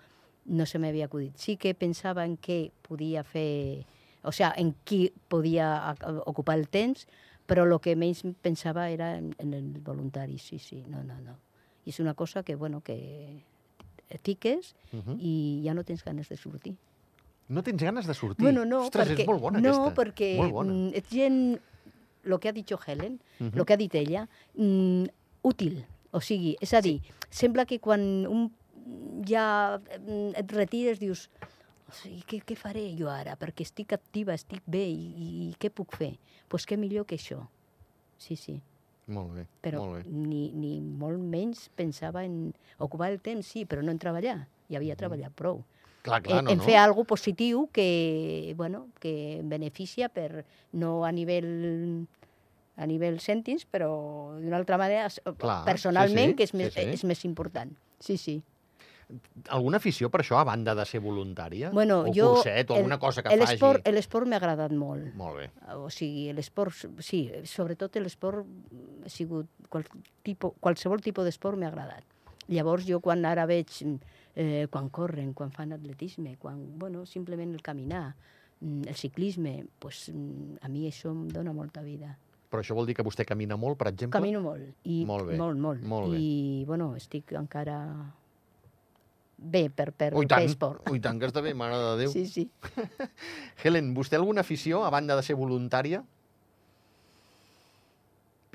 no 0.45 0.65
se 0.69 0.77
m'havia 0.77 1.07
acudit. 1.09 1.37
Sí 1.41 1.55
que 1.57 1.71
pensava 1.73 2.25
en 2.27 2.35
què 2.37 2.69
podia 2.85 3.23
fer... 3.25 3.83
O 4.25 4.31
sea, 4.33 4.51
en 4.57 4.73
qui 4.85 5.07
podia 5.29 5.93
ocupar 6.25 6.55
el 6.59 6.67
temps, 6.69 7.07
però 7.45 7.63
el 7.65 7.75
que 7.81 7.95
menys 7.95 8.23
pensava 8.41 8.87
era 8.89 9.15
en, 9.17 9.33
en 9.41 9.53
el 9.53 9.67
voluntari, 9.85 10.37
sí, 10.41 10.57
sí, 10.59 10.83
no, 10.89 11.03
no, 11.05 11.17
no. 11.21 11.35
I 11.85 11.91
és 11.93 11.99
una 12.01 12.15
cosa 12.17 12.41
que, 12.43 12.55
bueno, 12.55 12.81
que 12.81 12.97
fiques 14.23 14.73
Uh 14.93 15.01
-huh. 15.01 15.17
i 15.19 15.61
ja 15.65 15.73
no 15.73 15.83
tens 15.83 16.03
ganes 16.03 16.29
de 16.29 16.37
sortir. 16.37 16.75
No 17.49 17.61
tens 17.63 17.81
ganes 17.81 18.05
de 18.07 18.13
sortir? 18.13 18.43
Bueno, 18.43 18.65
no, 18.65 18.85
Ostres, 18.85 19.09
perquè, 19.09 19.21
és 19.21 19.27
molt 19.27 19.41
bona 19.41 19.59
no, 19.59 19.69
aquesta. 19.69 19.95
perquè 20.01 20.37
Molt 20.37 20.51
bona. 20.53 20.73
mm, 20.73 20.91
ets 20.95 21.09
gent, 21.09 21.59
el 22.23 22.39
que 22.39 22.49
ha 22.49 22.53
dit 22.53 22.71
Helen, 22.87 23.19
Mhm. 23.39 23.57
el 23.59 23.65
que 23.65 23.73
ha 23.73 23.77
dit 23.77 23.93
ella, 23.95 24.27
mm, 24.55 25.03
útil. 25.43 25.85
O 26.15 26.21
sigui, 26.23 26.55
és 26.63 26.71
a 26.73 26.81
dir, 26.85 26.99
sembla 27.29 27.65
que 27.67 27.81
quan 27.83 28.01
un 28.31 28.47
ja 29.27 29.77
mm, 29.77 30.35
et 30.39 30.55
retires 30.55 31.01
dius 31.01 31.27
o 31.85 31.93
sigui, 31.93 32.21
què, 32.29 32.39
què 32.47 32.57
faré 32.57 32.85
jo 32.97 33.09
ara? 33.11 33.35
Perquè 33.39 33.65
estic 33.65 33.93
activa, 33.93 34.33
estic 34.33 34.63
bé 34.65 34.85
i, 34.89 35.09
i 35.25 35.51
què 35.61 35.69
puc 35.73 35.93
fer? 35.97 36.15
Doncs 36.15 36.49
pues 36.49 36.65
què 36.69 36.77
millor 36.79 37.05
que 37.09 37.17
això. 37.19 37.41
Sí, 38.21 38.37
sí. 38.39 38.55
Molt 39.07 39.35
bé, 39.35 39.43
Però 39.61 39.83
molt 39.83 39.99
bé. 39.99 40.09
ni, 40.09 40.47
ni 40.57 40.79
molt 40.81 41.21
menys 41.21 41.67
pensava 41.77 42.23
en 42.25 42.55
ocupar 42.81 43.11
el 43.11 43.19
temps, 43.21 43.45
sí, 43.45 43.65
però 43.69 43.83
no 43.85 43.93
en 43.93 44.01
treballar. 44.01 44.39
Ja 44.71 44.79
havia 44.79 44.95
treballat 44.97 45.33
prou. 45.37 45.61
Clar, 46.05 46.23
clar, 46.25 46.39
en, 46.39 46.45
no, 46.47 46.53
en 46.53 46.57
no. 46.61 46.65
fer 46.65 46.77
algo 46.81 47.03
positiu 47.05 47.67
que, 47.73 48.53
bueno, 48.57 48.87
que 49.01 49.41
beneficia 49.45 50.09
per, 50.09 50.45
no 50.73 51.03
a 51.05 51.11
nivell 51.13 52.05
a 52.77 52.85
nivell 52.85 53.19
cèntims, 53.23 53.65
però 53.71 54.35
d'una 54.39 54.57
altra 54.57 54.77
manera, 54.77 55.05
s- 55.07 55.21
Clar, 55.23 55.61
sí, 55.61 55.65
personalment, 55.71 56.31
sí, 56.31 56.35
que 56.35 56.43
és 56.43 56.53
més, 56.53 56.73
sí, 56.73 56.81
sí. 56.81 56.89
és 56.99 57.03
més 57.03 57.23
important. 57.25 57.71
Sí, 57.99 58.17
sí. 58.17 58.41
Alguna 59.53 59.77
afició 59.77 60.09
per 60.09 60.23
això, 60.23 60.39
a 60.41 60.45
banda 60.47 60.73
de 60.73 60.83
ser 60.89 60.99
voluntària? 61.03 61.69
Bueno, 61.69 61.99
o 62.09 62.13
jo... 62.13 62.31
curset, 62.33 62.71
o 62.73 62.79
alguna 62.79 62.97
cosa 62.97 63.21
que 63.21 63.29
faci? 63.29 63.39
l'esport- 63.53 63.87
L'esport 63.93 64.27
m'ha 64.27 64.39
agradat 64.41 64.73
molt. 64.73 65.11
Molt 65.15 65.37
bé. 65.37 65.45
O 65.77 65.91
sigui, 65.93 66.31
l'esport, 66.33 66.73
sí, 67.05 67.27
sobretot 67.45 67.95
l'esport 68.01 68.47
ha 69.05 69.09
sigut, 69.13 69.45
qual, 69.69 69.85
tipo, 70.25 70.55
qualsevol 70.59 71.03
tipus 71.05 71.27
d'esport 71.29 71.59
m'ha 71.61 71.69
agradat. 71.69 72.03
Llavors 72.49 72.85
jo 72.89 72.99
quan 73.01 73.23
ara 73.25 73.45
veig, 73.49 73.69
eh, 74.35 74.65
quan 74.73 74.89
corren, 74.89 75.33
quan 75.37 75.53
fan 75.53 75.71
atletisme, 75.77 76.35
quan, 76.41 76.59
bueno, 76.79 77.05
simplement 77.05 77.53
el 77.53 77.61
caminar, 77.61 78.15
mm, 78.59 78.87
el 78.89 78.95
ciclisme, 78.95 79.67
pues, 79.79 80.09
mm, 80.09 80.57
a 80.61 80.67
mi 80.67 80.87
això 80.89 81.11
em 81.13 81.27
dona 81.29 81.53
molta 81.53 81.81
vida. 81.85 82.17
Però 82.55 82.63
això 82.63 82.75
vol 82.77 82.87
dir 82.87 82.95
que 82.95 83.03
vostè 83.03 83.25
camina 83.27 83.57
molt, 83.59 83.75
per 83.77 83.89
exemple? 83.91 84.15
Camino 84.15 84.39
molt. 84.39 84.63
I, 84.87 85.01
Molt 85.05 85.27
bé, 85.27 85.35
Molt, 85.35 85.59
molt. 85.59 85.81
molt 85.83 86.13
bé. 86.13 86.19
I, 86.23 86.63
bueno, 86.69 86.93
estic 86.95 87.33
encara 87.35 87.81
bé 89.35 89.65
per, 89.69 89.89
per 89.91 90.13
Ui, 90.15 90.23
fer 90.23 90.29
tant, 90.31 90.45
esport. 90.47 90.85
ui, 90.89 91.01
tant 91.03 91.19
que 91.19 91.27
està 91.27 91.41
bé, 91.43 91.51
mare 91.53 91.75
de 91.75 91.89
Déu. 92.05 92.13
Sí, 92.13 92.23
sí. 92.31 92.45
Helen, 93.65 93.91
vostè 93.97 94.15
alguna 94.15 94.45
afició, 94.47 94.85
a 94.87 94.89
banda 94.95 95.17
de 95.19 95.25
ser 95.27 95.35
voluntària? 95.35 95.99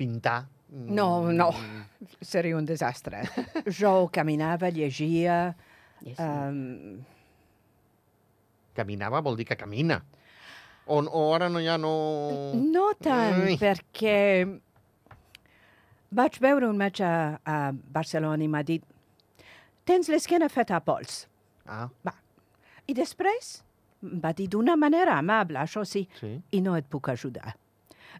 Pintar? 0.01 0.47
No, 0.71 1.21
Mm, 1.27 1.35
no. 1.37 1.49
Seria 2.23 2.55
un 2.57 2.65
desastre. 2.65 3.21
Jo 3.79 4.07
caminava, 4.11 4.69
llegia... 4.73 5.53
Sí. 6.01 6.15
Um, 6.17 7.03
Caminava 8.73 9.19
vol 9.21 9.35
dir 9.37 9.45
que 9.45 9.57
camina. 9.59 9.99
O, 10.85 10.97
o 10.99 11.33
ara 11.33 11.49
no 11.49 11.61
ja 11.61 11.77
no... 11.77 11.93
no 12.57 12.91
tant, 12.99 13.43
Ai. 13.45 13.57
perquè 13.61 14.47
vaig 16.11 16.39
veure 16.43 16.67
un 16.67 16.77
metge 16.77 17.05
a, 17.05 17.37
a 17.45 17.57
Barcelona 17.71 18.43
i 18.43 18.49
m'ha 18.51 18.63
dit 18.67 18.83
tens 19.87 20.09
l'esquena 20.11 20.49
feta 20.51 20.77
a 20.77 20.83
pols. 20.83 21.25
Ah, 21.69 21.87
I 22.89 22.95
després 22.97 23.59
va 24.01 24.33
dir 24.33 24.47
d'una 24.49 24.75
manera 24.75 25.17
amable, 25.21 25.59
això 25.61 25.85
sí, 25.85 26.07
sí. 26.19 26.35
i 26.51 26.61
no 26.61 26.75
et 26.75 26.87
puc 26.89 27.11
ajudar. 27.13 27.55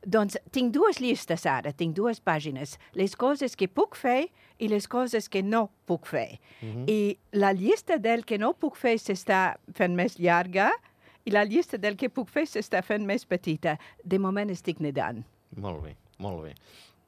Doncs 0.02 0.38
tinc 0.56 0.72
dues 0.74 1.02
llistes 1.02 1.44
ara, 1.46 1.74
tinc 1.78 1.94
dues 1.98 2.22
pàgines, 2.24 2.78
les 2.98 3.16
coses 3.20 3.58
que 3.60 3.68
puc 3.68 3.98
fer 4.00 4.30
i 4.62 4.70
les 4.72 4.88
coses 4.90 5.28
que 5.30 5.42
no 5.44 5.68
puc 5.90 6.08
fer. 6.10 6.40
Mhm. 6.62 6.86
I 6.88 7.18
la 7.34 7.52
llista 7.54 7.98
del 7.98 8.24
que 8.26 8.40
no 8.42 8.54
puc 8.54 8.78
fer 8.78 8.96
s'està 8.98 9.58
fent 9.78 9.96
més 9.98 10.18
llarga 10.18 10.72
i 11.26 11.32
la 11.32 11.44
llista 11.46 11.78
del 11.78 11.96
que 11.98 12.10
puc 12.10 12.30
fer 12.30 12.46
s'està 12.48 12.82
fent 12.84 13.06
més 13.06 13.26
petita. 13.26 13.78
De 14.04 14.18
moment 14.20 14.50
estic 14.50 14.80
nedant. 14.80 15.24
Molt 15.58 15.84
bé, 15.84 15.96
molt 16.20 16.44
bé. 16.44 16.54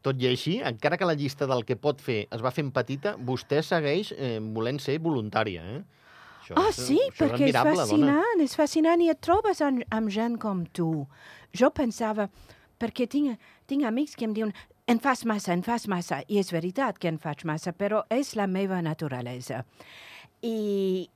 Tot 0.04 0.20
i 0.22 0.28
així, 0.28 0.58
encara 0.62 0.98
que 1.00 1.06
la 1.08 1.14
llista 1.16 1.48
del 1.48 1.64
que 1.64 1.78
pot 1.80 2.02
fer 2.04 2.28
es 2.32 2.42
va 2.44 2.52
fent 2.52 2.72
petita, 2.76 3.16
vostè 3.16 3.62
segueix 3.64 4.12
eh, 4.18 4.40
volent 4.54 4.80
ser 4.84 4.98
voluntària, 5.00 5.64
eh? 5.78 5.84
Això 6.44 6.58
Ah, 6.60 6.68
és- 6.70 6.76
sí, 6.76 6.98
això 7.08 7.30
perquè 7.30 7.48
és 7.48 7.54
dona. 7.56 7.76
fascinant, 7.76 8.42
és 8.44 8.56
fascinant 8.60 9.02
i 9.02 9.08
et 9.10 9.22
trobes 9.22 9.62
amb, 9.62 9.82
amb 9.90 10.10
gent 10.12 10.38
com 10.38 10.66
tu. 10.66 11.08
Jo 11.56 11.70
pensava, 11.72 12.28
perquè 12.78 13.08
tinc, 13.08 13.40
tinc 13.66 13.86
amics 13.88 14.16
que 14.20 14.26
em 14.26 14.34
diuen 14.34 14.52
en 14.88 15.00
fas 15.00 15.24
massa, 15.24 15.54
en 15.54 15.64
fas 15.64 15.88
massa, 15.88 16.22
i 16.28 16.38
és 16.38 16.52
veritat 16.52 17.00
que 17.00 17.08
en 17.08 17.18
faig 17.18 17.46
massa, 17.46 17.72
però 17.72 18.04
és 18.12 18.36
la 18.36 18.46
meva 18.46 18.82
naturalesa. 18.82 19.64
I 20.42 21.08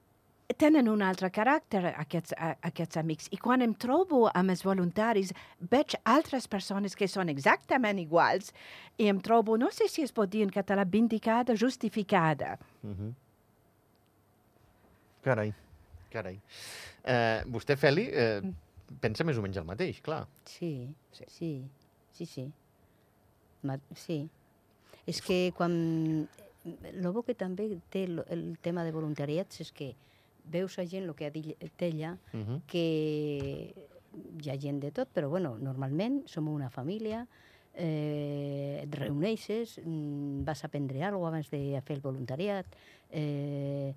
tenen 0.55 0.87
un 0.87 1.01
altre 1.03 1.27
caràcter, 1.33 1.81
aquests, 1.99 2.31
a- 2.37 2.55
aquests 2.69 2.97
amics. 2.97 3.27
I 3.35 3.37
quan 3.37 3.61
em 3.61 3.73
trobo 3.75 4.29
amb 4.33 4.49
els 4.53 4.63
voluntaris, 4.63 5.33
veig 5.59 5.95
altres 6.07 6.47
persones 6.47 6.95
que 6.95 7.07
són 7.11 7.27
exactament 7.29 7.99
iguals 7.99 8.53
i 8.97 9.09
em 9.11 9.19
trobo, 9.19 9.57
no 9.57 9.69
sé 9.71 9.89
si 9.91 10.03
es 10.03 10.13
pot 10.15 10.29
dir 10.31 10.43
en 10.45 10.49
català, 10.49 10.85
vindicada, 10.85 11.55
justificada. 11.55 12.57
Mhm. 12.83 13.13
Carai. 15.23 15.53
Carai. 16.09 16.39
Eh, 17.03 17.43
vostè, 17.51 17.75
Feli, 17.75 18.07
eh, 18.09 18.41
pensa 19.01 19.25
més 19.27 19.37
o 19.37 19.41
menys 19.43 19.57
el 19.59 19.65
mateix, 19.67 19.99
clar. 20.01 20.25
Sí, 20.45 20.87
Sí. 21.11 21.23
sí, 21.27 21.27
sí, 21.27 21.69
sí. 22.13 22.25
sí. 22.25 22.51
Ma 23.63 23.77
sí. 23.95 24.29
És 25.05 25.21
que 25.21 25.51
quan... 25.57 26.27
El 26.83 27.11
bo 27.11 27.21
que 27.23 27.33
també 27.33 27.79
té 27.89 28.03
el, 28.05 28.23
el 28.27 28.57
tema 28.61 28.83
de 28.83 28.91
voluntariats 28.91 29.61
és 29.61 29.71
que 29.71 29.93
veus 30.49 30.77
a 30.79 30.85
gent, 30.85 31.05
el 31.05 31.15
que 31.15 31.25
ha 31.27 31.31
dit 31.31 31.55
ella, 31.81 32.17
Uh 32.33 32.39
-huh. 32.39 32.61
que 32.67 33.73
hi 34.41 34.49
ha 34.49 34.57
gent 34.57 34.79
de 34.81 34.91
tot, 34.91 35.09
però 35.13 35.29
bueno, 35.29 35.57
normalment 35.59 36.27
som 36.27 36.47
una 36.47 36.69
família, 36.69 37.27
eh, 37.73 38.81
et 38.83 38.95
reuneixes, 38.95 39.79
mm, 39.83 40.43
vas 40.43 40.63
a 40.63 40.67
aprendre 40.67 41.03
alguna 41.03 41.19
cosa 41.19 41.27
abans 41.29 41.49
de 41.51 41.81
fer 41.85 41.95
el 41.95 42.01
voluntariat, 42.01 42.65
eh, 43.11 43.93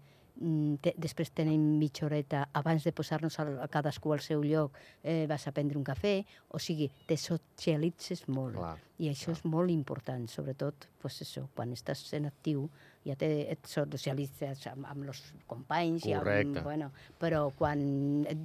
te, 0.81 0.95
després 0.97 1.31
tenim 1.37 1.61
mitja 1.79 2.07
horeta 2.07 2.47
abans 2.57 2.85
de 2.85 2.93
posar-nos 2.97 3.39
a 3.41 3.69
cadascú 3.69 4.13
al 4.15 4.21
seu 4.25 4.41
lloc, 4.43 4.73
eh, 5.03 5.27
vas 5.29 5.47
a 5.47 5.53
prendre 5.53 5.77
un 5.77 5.85
cafè, 5.85 6.25
o 6.49 6.59
sigui, 6.59 6.91
te 7.07 7.17
socialitzes 7.17 8.27
molt. 8.29 8.57
Clar. 8.57 8.79
I 8.99 9.09
això 9.13 9.27
clar. 9.31 9.37
és 9.37 9.45
molt 9.45 9.71
important, 9.71 10.27
sobretot 10.29 10.87
pues 11.01 11.21
això, 11.23 11.47
quan 11.55 11.73
estàs 11.73 12.03
en 12.17 12.27
actiu 12.27 12.69
ja 13.05 13.15
te, 13.17 13.29
et 13.53 13.65
socialitzes 13.67 14.67
amb, 14.73 14.85
amb 14.87 15.05
els 15.09 15.21
companys, 15.47 16.05
i 16.07 16.15
Correcte. 16.15 16.59
amb, 16.59 16.65
bueno, 16.65 16.91
però 17.19 17.51
quan 17.57 18.25
et, 18.29 18.39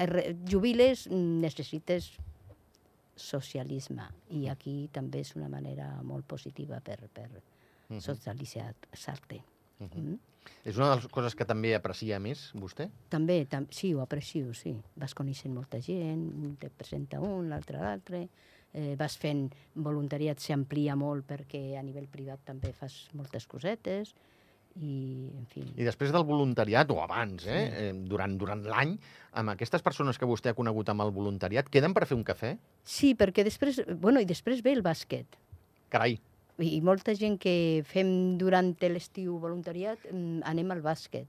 et 0.00 0.08
re- 0.10 0.36
jubiles 0.48 1.06
mm, 1.08 1.40
necessites 1.40 2.12
socialisme 3.16 4.04
i 4.36 4.46
aquí 4.52 4.88
també 4.92 5.20
és 5.24 5.34
una 5.36 5.48
manera 5.48 6.02
molt 6.04 6.26
positiva 6.28 6.80
per, 6.80 6.98
per 7.12 7.28
Mhm. 7.88 8.00
socialitzar-te. 8.00 9.42
Mhm. 9.78 9.88
Mm? 10.02 10.18
És 10.64 10.76
una 10.78 10.90
de 10.90 11.00
les 11.00 11.08
coses 11.12 11.36
que 11.38 11.46
també 11.48 11.74
aprecia 11.76 12.18
més, 12.22 12.50
vostè? 12.58 12.88
També, 13.12 13.42
tam 13.50 13.68
sí, 13.74 13.92
ho 13.94 14.02
aprecio, 14.04 14.52
sí. 14.54 14.74
Vas 15.00 15.14
coneixent 15.14 15.54
molta 15.54 15.80
gent, 15.82 16.56
te 16.60 16.70
presenta 16.70 17.20
un, 17.22 17.48
l'altre 17.50 17.82
l'altre, 17.82 18.26
eh, 18.76 18.94
vas 18.98 19.16
fent 19.20 19.48
voluntariat, 19.74 20.40
s'amplia 20.42 20.96
molt 20.98 21.26
perquè 21.28 21.76
a 21.78 21.84
nivell 21.86 22.08
privat 22.12 22.44
també 22.46 22.72
fas 22.76 23.06
moltes 23.16 23.46
cosetes 23.50 24.14
i, 24.76 25.30
en 25.32 25.46
fi... 25.48 25.62
I 25.80 25.86
després 25.86 26.12
del 26.12 26.26
voluntariat, 26.28 26.90
o 26.92 27.00
abans, 27.00 27.46
eh, 27.48 27.62
eh 27.80 27.90
durant, 28.10 28.36
durant 28.36 28.62
l'any, 28.68 28.94
amb 29.40 29.54
aquestes 29.54 29.84
persones 29.84 30.20
que 30.20 30.28
vostè 30.28 30.52
ha 30.52 30.58
conegut 30.58 30.92
amb 30.92 31.06
el 31.06 31.12
voluntariat, 31.16 31.70
queden 31.72 31.96
per 31.96 32.04
fer 32.08 32.18
un 32.18 32.24
cafè? 32.26 32.56
Sí, 32.84 33.14
perquè 33.16 33.44
després, 33.46 33.80
bueno, 33.96 34.20
i 34.20 34.28
després 34.28 34.62
ve 34.64 34.76
el 34.76 34.84
bàsquet. 34.84 35.38
Carai, 35.92 36.18
I 36.58 36.80
molta 36.80 37.12
gent 37.14 37.36
que 37.38 37.82
fem 37.84 38.38
durant 38.40 38.74
l'estiu 38.80 39.38
voluntariat 39.42 39.98
mm, 40.10 40.40
anem 40.48 40.70
al 40.72 40.80
bàsquet. 40.84 41.26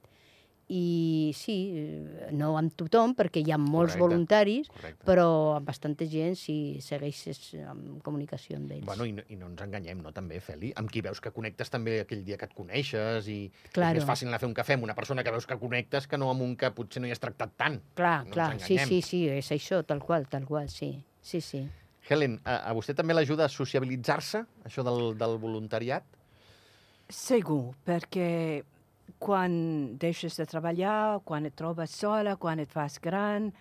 I 0.69 1.31
sí, 1.31 1.53
eh, 1.79 2.27
no 2.35 2.49
amb 2.59 2.73
tothom, 2.75 3.13
perquè 3.15 3.39
hi 3.39 3.53
ha 3.55 3.57
molts 3.57 3.93
Correcte. 3.93 4.01
voluntaris, 4.03 4.67
correcte. 4.67 5.05
però 5.07 5.27
amb 5.55 5.65
bastanta 5.69 6.03
gent 6.11 6.35
si 6.35 6.81
segueixes 6.83 7.53
en 7.55 8.01
comunicació 8.03 8.57
amb 8.57 8.73
ells. 8.75 8.83
Bueno, 8.85 9.05
i 9.07 9.13
no, 9.15 9.23
i 9.31 9.37
no 9.39 9.47
ens 9.47 9.63
enganyem, 9.63 10.01
no, 10.03 10.11
també, 10.11 10.41
Feli? 10.43 10.73
Amb 10.75 10.91
qui 10.91 10.99
veus 11.05 11.21
que 11.23 11.31
connectes 11.31 11.71
també 11.71 12.01
aquell 12.01 12.25
dia 12.27 12.35
que 12.35 12.49
et 12.51 12.53
coneixes 12.53 13.29
i 13.31 13.49
Claro. 13.71 13.95
és 13.95 14.03
més 14.03 14.09
fàcil 14.11 14.27
anar 14.27 14.41
a 14.41 14.43
fer 14.43 14.49
un 14.51 14.53
cafè 14.59 14.75
amb 14.75 14.83
una 14.83 14.95
persona 14.95 15.23
que 15.23 15.31
veus 15.31 15.47
que 15.47 15.55
connectes 15.57 16.05
que 16.05 16.17
no 16.19 16.29
amb 16.29 16.41
un 16.43 16.57
que 16.57 16.71
potser 16.75 16.99
no 17.01 17.07
hi 17.07 17.15
has 17.15 17.23
tractat 17.23 17.55
tant. 17.55 17.79
Clar, 17.95 18.25
no 18.27 18.31
clar, 18.35 18.59
sí, 18.59 18.77
sí, 18.77 19.01
sí, 19.01 19.23
és 19.29 19.51
això, 19.55 19.85
tal 19.87 20.03
qual, 20.03 20.27
tal 20.27 20.43
qual, 20.45 20.67
sí. 20.67 20.97
Sí, 21.21 21.39
sí. 21.39 21.63
Helen, 22.07 22.39
a, 22.45 22.61
a 22.69 22.73
vostè 22.77 22.95
també 22.95 23.15
l'ajuda 23.15 23.45
a 23.45 23.51
sociabilitzar-se, 23.51 24.43
això 24.67 24.83
del, 24.87 25.13
del 25.19 25.37
voluntariat? 25.41 26.05
Segur, 27.09 27.73
perquè 27.87 28.63
quan 29.19 29.97
deixes 29.99 30.37
de 30.37 30.45
treballar, 30.49 31.19
quan 31.25 31.47
et 31.47 31.55
trobes 31.57 31.95
sola, 31.95 32.35
quan 32.35 32.59
et 32.59 32.71
fas 32.71 32.99
gran, 33.03 33.51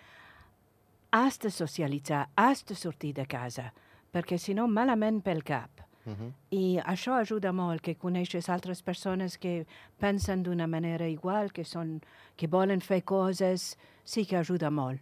has 1.15 1.39
de 1.39 1.51
socialitzar, 1.51 2.27
has 2.35 2.63
de 2.67 2.75
sortir 2.75 3.13
de 3.15 3.25
casa, 3.25 3.71
perquè 4.13 4.37
si 4.37 4.53
no 4.53 4.67
malament 4.67 5.21
pel 5.23 5.43
cap. 5.43 5.71
Uh 6.05 6.13
-huh. 6.13 6.31
I 6.51 6.79
això 6.79 7.19
ajuda 7.19 7.51
molt, 7.51 7.81
que 7.81 7.95
coneixes 7.95 8.49
altres 8.49 8.81
persones 8.81 9.37
que 9.37 9.65
pensen 9.99 10.43
d'una 10.43 10.67
manera 10.67 11.07
igual, 11.07 11.51
que, 11.51 11.63
són, 11.63 12.01
que 12.35 12.47
volen 12.47 12.81
fer 12.81 13.03
coses, 13.03 13.77
sí 14.03 14.25
que 14.25 14.37
ajuda 14.37 14.69
molt. 14.69 15.01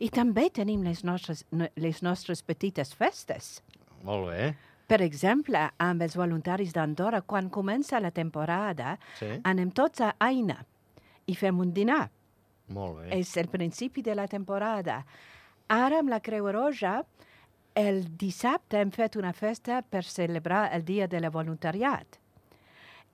I 0.00 0.08
també 0.10 0.50
tenim 0.50 0.82
les 0.82 1.04
nostres, 1.04 1.44
no- 1.50 1.68
les 1.76 2.02
nostres 2.02 2.42
petites 2.42 2.94
festes. 2.94 3.62
Molt 4.04 4.28
bé. 4.30 4.54
Per 4.88 5.02
exemple, 5.02 5.70
amb 5.78 6.00
els 6.02 6.14
voluntaris 6.16 6.72
d'Andorra, 6.72 7.20
quan 7.22 7.50
comença 7.50 8.00
la 8.00 8.10
temporada, 8.10 8.98
Sí, 9.18 9.26
anem 9.44 9.70
tots 9.70 10.00
a 10.00 10.14
Aina 10.18 10.64
i 11.26 11.34
fem 11.34 11.58
un 11.60 11.72
dinar. 11.74 12.10
molt 12.68 12.98
bé. 13.00 13.18
És 13.18 13.36
el 13.36 13.48
principi 13.48 14.02
de 14.02 14.14
la 14.14 14.26
temporada. 14.28 15.04
Ara, 15.68 15.98
amb 16.00 16.08
la 16.08 16.20
Creu 16.20 16.50
Roja, 16.52 17.02
el 17.74 18.16
dissabte 18.18 18.80
hem 18.80 18.90
fet 18.90 19.16
una 19.16 19.32
festa 19.32 19.82
per 19.82 20.04
celebrar 20.04 20.70
el 20.74 20.84
Dia 20.84 21.06
de 21.06 21.20
la 21.20 21.30
Voluntariat. 21.30 22.18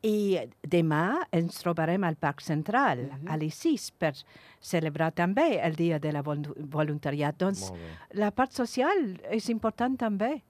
I 0.05 0.37
demà 0.69 1.25
ens 1.33 1.63
trobarem 1.63 2.03
al 2.05 2.17
Parc 2.21 2.43
Central, 2.45 3.07
a 3.27 3.37
les 3.41 3.55
6, 3.57 3.87
per 3.99 4.13
celebrar 4.61 5.13
també 5.17 5.55
el 5.65 5.77
Dia 5.79 5.99
de 5.99 6.13
la 6.13 6.21
Vol- 6.23 6.51
Voluntariat. 6.59 7.39
Doncs 7.41 7.71
la 8.21 8.29
part 8.37 8.53
social 8.53 9.15
és 9.33 9.49
important 9.49 9.97
també. 9.97 10.43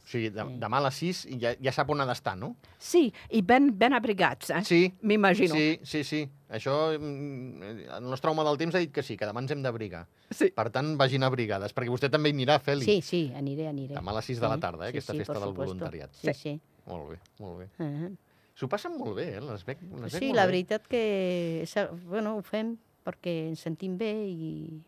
O 0.00 0.08
sigui, 0.10 0.30
de, 0.34 0.42
demà 0.58 0.78
a 0.80 0.84
les 0.86 0.96
6 1.02 1.24
ja, 1.42 1.52
ja 1.62 1.72
sap 1.74 1.90
on 1.90 2.00
ha 2.02 2.06
d'estar, 2.08 2.36
no? 2.38 2.52
Sí, 2.82 3.12
i 3.30 3.42
ben, 3.46 3.68
ben 3.78 3.92
abrigats, 3.94 4.50
eh? 4.50 4.62
Sí, 4.66 4.80
M'imagino. 5.02 5.54
sí, 5.54 5.80
sí, 5.86 6.00
sí. 6.06 6.22
Això, 6.50 6.96
mm, 6.98 7.74
el 7.98 8.08
nostre 8.10 8.30
home 8.32 8.42
del 8.46 8.58
temps 8.58 8.74
ha 8.74 8.78
dit 8.82 8.90
que 8.94 9.02
sí, 9.06 9.16
que 9.16 9.26
demà 9.28 9.42
ens 9.44 9.50
hem 9.54 9.62
d'abrigar. 9.62 10.06
Sí. 10.30 10.48
Per 10.54 10.68
tant, 10.74 10.96
vagin 10.98 11.22
abrigades, 11.26 11.74
perquè 11.74 11.90
vostè 11.92 12.10
també 12.10 12.30
hi 12.32 12.38
anirà, 12.38 12.58
Feli. 12.62 12.86
Sí, 12.86 13.00
sí, 13.06 13.22
aniré, 13.38 13.68
aniré. 13.70 13.94
Demà 13.98 14.10
a 14.14 14.18
les 14.18 14.30
6 14.32 14.40
de 14.40 14.48
la 14.48 14.56
Sí, 14.58 14.64
tarda, 14.66 14.88
eh, 14.88 14.90
sí, 14.90 14.96
aquesta 14.98 15.12
sí, 15.12 15.18
festa 15.22 15.38
del 15.38 15.42
supuesto. 15.50 15.74
voluntariat. 15.74 16.10
Sí, 16.22 16.34
sí. 16.34 16.60
Molt 16.86 17.10
bé, 17.10 17.18
molt 17.38 17.58
bé. 17.58 17.68
Uh 17.78 17.86
-huh. 17.86 18.16
S'ho 18.58 18.68
passen 18.68 18.96
molt 18.98 19.16
bé, 19.16 19.36
eh? 19.36 19.40
Les 19.40 19.64
veig, 19.64 19.78
les 19.82 20.12
veig 20.12 20.18
Sí, 20.22 20.32
la 20.32 20.44
bé. 20.46 20.52
veritat 20.52 20.86
que 20.90 21.64
bueno, 22.04 22.36
ho 22.36 22.42
fem 22.42 22.74
perquè 23.06 23.48
ens 23.48 23.60
sentim 23.64 23.96
bé 23.96 24.10
i 24.28 24.80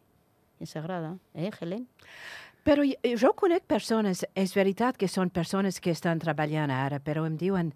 ens 0.61 0.77
agrada, 0.77 1.17
eh, 1.35 1.51
Helen? 1.61 1.87
Però 2.63 2.85
jo, 2.87 3.33
conec 3.35 3.65
persones, 3.67 4.25
és 4.39 4.53
veritat 4.55 4.97
que 4.97 5.09
són 5.09 5.31
persones 5.31 5.81
que 5.81 5.91
estan 5.91 6.21
treballant 6.23 6.71
ara, 6.71 7.01
però 7.01 7.25
em 7.27 7.37
diuen, 7.37 7.73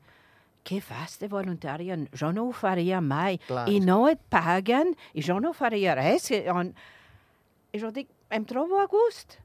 què 0.66 0.80
fas 0.82 1.16
de 1.18 1.28
voluntària? 1.30 1.96
Jo 2.14 2.32
no 2.34 2.44
ho 2.48 2.52
faria 2.52 3.00
mai. 3.00 3.38
Clar, 3.46 3.68
I 3.70 3.80
no 3.80 4.08
et 4.10 4.20
paguen, 4.30 4.94
i 5.14 5.22
jo 5.22 5.40
no 5.40 5.52
faria 5.54 5.94
res. 5.94 6.30
I 6.30 6.42
jo 7.78 7.90
dic, 7.90 8.08
em 8.30 8.44
trobo 8.44 8.78
a 8.82 8.86
gust. 8.90 9.38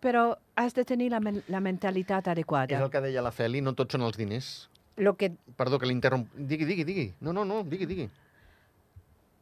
Però 0.00 0.36
has 0.54 0.74
de 0.74 0.84
tenir 0.84 1.10
la, 1.10 1.18
men 1.20 1.42
la 1.48 1.60
mentalitat 1.60 2.26
És 2.28 2.32
adequada. 2.32 2.78
el 2.84 2.90
que 2.90 3.00
deia 3.00 3.22
la 3.22 3.32
Feli, 3.32 3.60
no 3.60 3.72
tots 3.74 3.92
són 3.96 4.02
els 4.06 4.16
diners. 4.16 4.68
Lo 4.96 5.16
que, 5.16 5.32
Perdó, 5.56 5.78
que 5.78 5.86
l'interromp... 5.86 6.28
Digui, 6.34 6.64
digui, 6.66 6.84
digui. 6.84 7.14
No, 7.20 7.32
no, 7.32 7.44
no, 7.44 7.62
digui, 7.64 7.86
digui. 7.86 8.08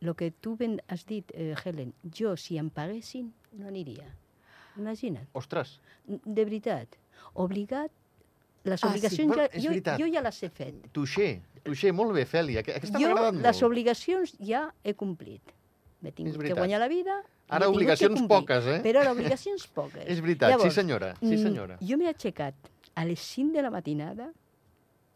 lo 0.01 0.15
que 0.15 0.31
tu 0.31 0.57
ben 0.57 0.81
has 0.89 1.07
dit, 1.07 1.25
eh, 1.35 1.55
Helen, 1.65 1.93
jo, 2.15 2.37
si 2.37 2.59
em 2.59 2.69
paguessin, 2.71 3.33
no 3.57 3.67
aniria. 3.67 4.05
Imagina't, 4.77 5.27
Ostres, 5.33 5.81
de 6.07 6.45
veritat, 6.45 6.87
obligat, 7.33 7.91
les 8.65 8.83
Ah, 8.85 8.89
sí, 8.89 8.93
obligacions 8.93 9.29
bueno, 9.29 9.43
ja, 9.43 9.57
és 9.57 9.65
jo, 9.65 9.73
jo 10.05 10.07
ja 10.13 10.21
les 10.23 10.43
he 10.43 10.51
fet. 10.51 10.75
touché, 10.93 11.41
touché, 11.65 11.93
molt 11.93 12.13
bé, 12.13 12.27
Feli. 12.27 12.59
Aqu- 12.61 12.77
Aquesta 12.77 12.99
m'ha 12.99 13.05
Jo 13.07 13.11
agradat 13.15 13.35
les 13.41 13.57
molt. 13.57 13.63
obligacions 13.71 14.37
ja 14.39 14.73
he 14.85 14.93
complit. 14.95 15.41
M'he 16.03 16.13
tingut 16.13 16.43
que 16.45 16.53
guanyar 16.55 16.79
la 16.79 16.89
vida. 16.89 17.23
Ara 17.49 17.69
obligacions 17.71 18.23
poques, 18.27 18.67
eh? 18.67 18.81
Però 18.83 19.01
ara 19.05 19.13
obligacions 19.15 19.67
poques. 19.77 20.05
És 20.11 20.21
veritat, 20.25 20.51
Llavors, 20.55 20.73
sí 20.73 20.81
senyora, 20.81 21.13
sí 21.21 21.35
mm, 21.35 21.43
senyora. 21.45 21.77
Jo 21.81 21.99
m'he 22.01 22.09
aixecat 22.11 22.71
a 22.97 23.05
les 23.07 23.23
5 23.37 23.55
de 23.55 23.63
la 23.63 23.71
matinada 23.71 24.31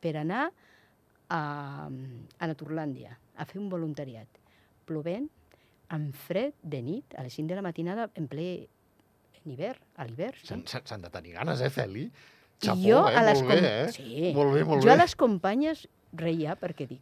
per 0.01 0.15
anar 0.21 0.47
a, 1.29 1.41
a 1.89 2.47
Naturlàndia 2.51 3.17
a 3.41 3.47
fer 3.49 3.59
un 3.61 3.69
voluntariat. 3.73 4.29
Plovent, 4.87 5.27
amb 5.95 6.15
fred, 6.27 6.55
de 6.63 6.83
nit, 6.87 7.17
a 7.19 7.25
les 7.27 7.35
5 7.35 7.51
de 7.51 7.59
la 7.59 7.65
matinada, 7.67 8.09
en 8.19 8.29
ple 8.31 8.51
en 9.41 9.55
hivern, 9.55 9.81
a 9.97 10.05
l'hivern. 10.07 10.37
Sí? 10.43 10.53
S'han 10.53 10.85
s'han 10.87 11.03
de 11.07 11.11
tenir 11.11 11.35
ganes, 11.39 11.63
eh, 11.65 11.71
Feli? 11.73 12.05
Xapó, 12.61 12.77
jo 12.85 12.99
eh? 13.09 13.17
a 13.17 13.23
les 13.25 13.41
molt 13.41 13.55
bé, 13.57 13.71
eh? 13.71 13.93
Sí. 13.97 14.33
Molt 14.37 14.53
bé, 14.55 14.65
molt 14.69 14.85
jo 14.85 14.91
bé. 14.91 14.93
a 14.93 14.99
les 15.01 15.15
companyes 15.17 15.87
reia 16.21 16.57
perquè 16.61 16.87
dic, 16.91 17.01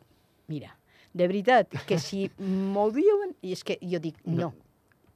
mira, 0.53 0.71
de 1.13 1.27
veritat, 1.27 1.75
que 1.89 1.99
si 1.99 2.29
m'ho 2.75 2.87
diuen, 2.95 3.35
i 3.43 3.57
és 3.57 3.65
que 3.67 3.77
jo 3.83 3.99
dic, 4.01 4.21
No. 4.25 4.53
no, 4.53 4.68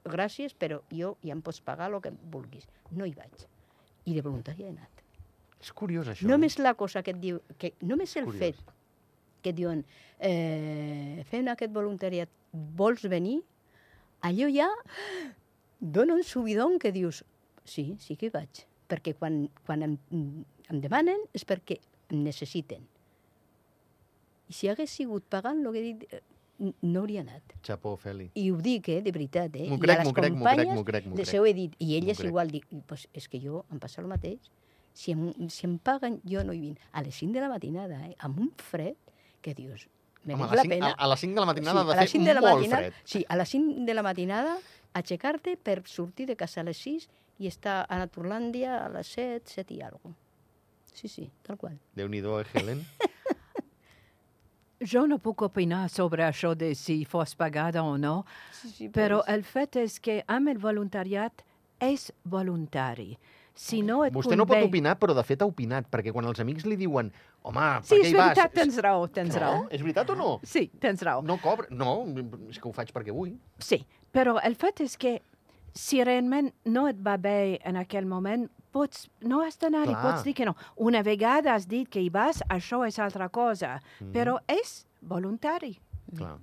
gràcies, 0.05 0.55
però 0.55 0.81
jo 0.91 1.17
ja 1.23 1.33
em 1.35 1.43
pots 1.43 1.61
pagar 1.61 1.91
el 1.93 2.01
que 2.03 2.12
vulguis. 2.33 2.67
No 2.91 3.07
hi 3.07 3.15
vaig. 3.17 3.47
I 4.07 4.17
de 4.17 4.23
voluntari 4.25 4.65
he 4.67 4.71
anat. 4.73 5.03
És 5.62 5.71
curiós, 5.73 6.09
això. 6.11 6.27
Només 6.27 6.59
la 6.59 6.75
cosa 6.75 7.03
que 7.07 7.12
et 7.15 7.21
diu, 7.23 7.38
que 7.59 7.73
només 7.87 8.17
el 8.19 8.27
Curiós. 8.27 8.41
fet 8.59 8.73
que 9.43 9.51
et 9.51 9.57
diuen 9.59 9.85
eh, 10.19 11.23
fem 11.31 11.47
aquest 11.51 11.73
voluntariat, 11.75 12.31
vols 12.53 13.05
venir? 13.11 13.41
Allò 14.23 14.49
ja 14.51 14.69
dona 15.81 16.15
un 16.15 16.23
subidon 16.27 16.79
que 16.79 16.93
dius, 16.95 17.25
sí, 17.65 17.97
sí 17.99 18.17
que 18.17 18.27
hi 18.27 18.35
vaig. 18.35 18.65
Perquè 18.91 19.15
quan, 19.19 19.47
quan 19.67 19.83
em, 19.87 19.97
em 20.12 20.83
demanen 20.83 21.23
és 21.35 21.47
perquè 21.49 21.79
em 22.11 22.23
necessiten. 22.27 22.83
I 24.51 24.53
si 24.53 24.69
hagués 24.69 24.91
sigut 24.93 25.25
pagant, 25.33 25.62
el 25.65 25.73
que 25.73 25.81
he 25.81 25.87
dit, 25.93 26.05
eh, 26.12 26.21
no 26.62 27.01
hauria 27.03 27.22
anat. 27.25 27.55
Xapó, 27.66 27.94
Feli. 28.01 28.31
I 28.38 28.48
ho 28.53 28.59
dic, 28.62 28.88
eh, 28.88 29.01
de 29.03 29.12
veritat, 29.14 29.57
eh? 29.57 29.68
M'ho 29.70 29.79
crec, 29.83 30.03
les 30.03 30.09
m'ho 30.09 30.14
crec, 30.16 30.35
m'ho 30.35 30.44
crec, 30.46 30.68
m'ho 30.70 30.85
crec, 30.88 31.09
crec. 31.12 31.31
seu 31.31 31.46
he 31.46 31.55
dit, 31.57 31.75
i 31.83 31.96
elles 31.98 32.20
igual, 32.25 32.53
dic, 32.55 32.66
pues 32.87 33.09
és 33.12 33.29
que 33.29 33.40
jo 33.42 33.64
em 33.72 33.81
passa 33.83 34.01
el 34.03 34.11
mateix. 34.11 34.51
Si 34.94 35.14
em, 35.14 35.31
si 35.48 35.66
em 35.66 35.79
paguen, 35.81 36.20
jo 36.29 36.44
no 36.44 36.53
hi 36.53 36.61
vinc. 36.61 36.79
A 36.92 37.03
les 37.03 37.16
5 37.16 37.33
de 37.33 37.40
la 37.40 37.48
matinada, 37.48 37.98
eh, 38.09 38.14
amb 38.18 38.38
un 38.44 38.53
fred, 38.61 38.96
que 39.42 39.55
dius, 39.59 39.88
Home, 40.22 40.37
mereix 40.37 40.44
a, 40.44 40.46
la 40.46 40.55
les 40.55 40.62
cinc, 40.62 40.72
pena. 40.75 40.90
a, 40.92 41.05
a 41.05 41.09
les 41.09 41.20
5 41.20 41.35
de 41.35 41.40
la 41.40 41.46
matinada 41.46 41.81
sí, 41.83 41.88
de 41.88 41.94
fer 41.98 42.09
5 42.12 42.25
de 42.29 42.35
la 42.35 42.40
molt 42.40 42.55
matinada, 42.61 42.83
fred. 42.83 43.01
Sí, 43.05 43.25
a 43.29 43.37
les 43.37 43.48
5 43.48 43.87
de 43.87 43.94
la 43.94 44.03
matinada 44.07 44.59
aixecar-te 44.94 45.57
per 45.57 45.83
sortir 45.88 46.27
de 46.29 46.37
casa 46.37 46.61
a 46.61 46.64
les 46.68 46.79
6 46.79 47.09
i 47.42 47.48
estar 47.51 47.87
a 47.88 47.98
Naturlàndia 47.98 48.77
a 48.85 48.88
les 48.92 49.09
7, 49.16 49.42
7 49.51 49.75
i 49.75 49.81
alguna 49.83 50.14
Sí, 50.92 51.09
sí, 51.09 51.31
tal 51.42 51.57
qual. 51.57 51.79
Déu-n'hi-do, 51.96 52.40
eh, 52.40 52.46
Helen? 52.53 52.85
Jo 54.85 55.07
no 55.07 55.18
puc 55.23 55.42
opinar 55.47 55.88
sobre 55.90 56.25
això 56.27 56.55
de 56.59 56.75
si 56.75 57.05
fos 57.05 57.35
pagada 57.38 57.83
o 57.87 57.97
no, 57.99 58.25
Sí, 58.53 58.68
sí, 58.71 58.88
però 58.90 59.23
el 59.31 59.45
fet 59.45 59.77
és 59.77 60.01
que 60.01 60.23
amb 60.27 60.49
el 60.49 60.59
voluntariat 60.59 61.45
és 61.83 62.11
voluntari. 62.25 63.16
Si 63.55 63.83
no 63.85 63.99
et 64.07 64.14
Vostè 64.14 64.33
no 64.37 64.47
pot 64.47 64.57
convé... 64.57 64.68
opinar, 64.71 64.95
però 64.99 65.12
de 65.14 65.23
fet 65.29 65.42
ha 65.42 65.47
opinat, 65.47 65.85
perquè 65.92 66.12
quan 66.14 66.25
els 66.25 66.40
amics 66.40 66.64
li 66.64 66.77
diuen 66.81 67.11
home, 67.45 67.66
Sí, 67.85 67.90
per 67.90 67.99
què 67.99 68.07
és 68.07 68.09
hi 68.09 68.14
vas? 68.16 68.23
veritat, 68.31 68.55
tens 68.57 68.79
raó, 68.81 69.03
tens 69.12 69.35
no? 69.35 69.40
raó. 69.42 69.59
És 69.71 69.83
veritat 69.85 70.09
o 70.11 70.16
no? 70.16 70.31
Sí, 70.42 70.71
tens 70.81 71.03
raó. 71.05 71.21
No 71.23 71.37
cobra... 71.42 71.66
No, 71.71 71.99
és 72.49 72.59
que 72.59 72.68
ho 72.68 72.73
faig 72.73 72.95
perquè 72.97 73.12
vull. 73.12 73.35
Sí, 73.61 73.83
però 74.11 74.38
el 74.42 74.57
fet 74.57 74.81
és 74.87 74.97
que 74.97 75.18
si 75.77 76.01
realment 76.05 76.49
no 76.64 76.87
et 76.88 76.97
va 77.05 77.18
bé 77.21 77.59
en 77.68 77.77
aquell 77.77 78.07
moment, 78.09 78.49
pots, 78.73 79.07
no 79.21 79.43
has 79.45 79.59
d'anar-hi, 79.61 79.93
Clar. 79.93 80.03
pots 80.03 80.25
dir 80.25 80.35
que 80.35 80.47
no. 80.49 80.57
Una 80.77 81.03
vegada 81.07 81.55
has 81.55 81.69
dit 81.69 81.89
que 81.93 82.01
hi 82.01 82.09
vas, 82.11 82.43
això 82.49 82.83
és 82.89 82.99
altra 82.99 83.29
cosa, 83.29 83.81
Mhm. 84.01 84.13
però 84.13 84.39
és 84.49 84.87
voluntari, 85.03 85.79
Clar. 86.17 86.39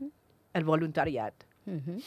el 0.54 0.64
voluntariat. 0.64 1.34
mhm. 1.66 2.00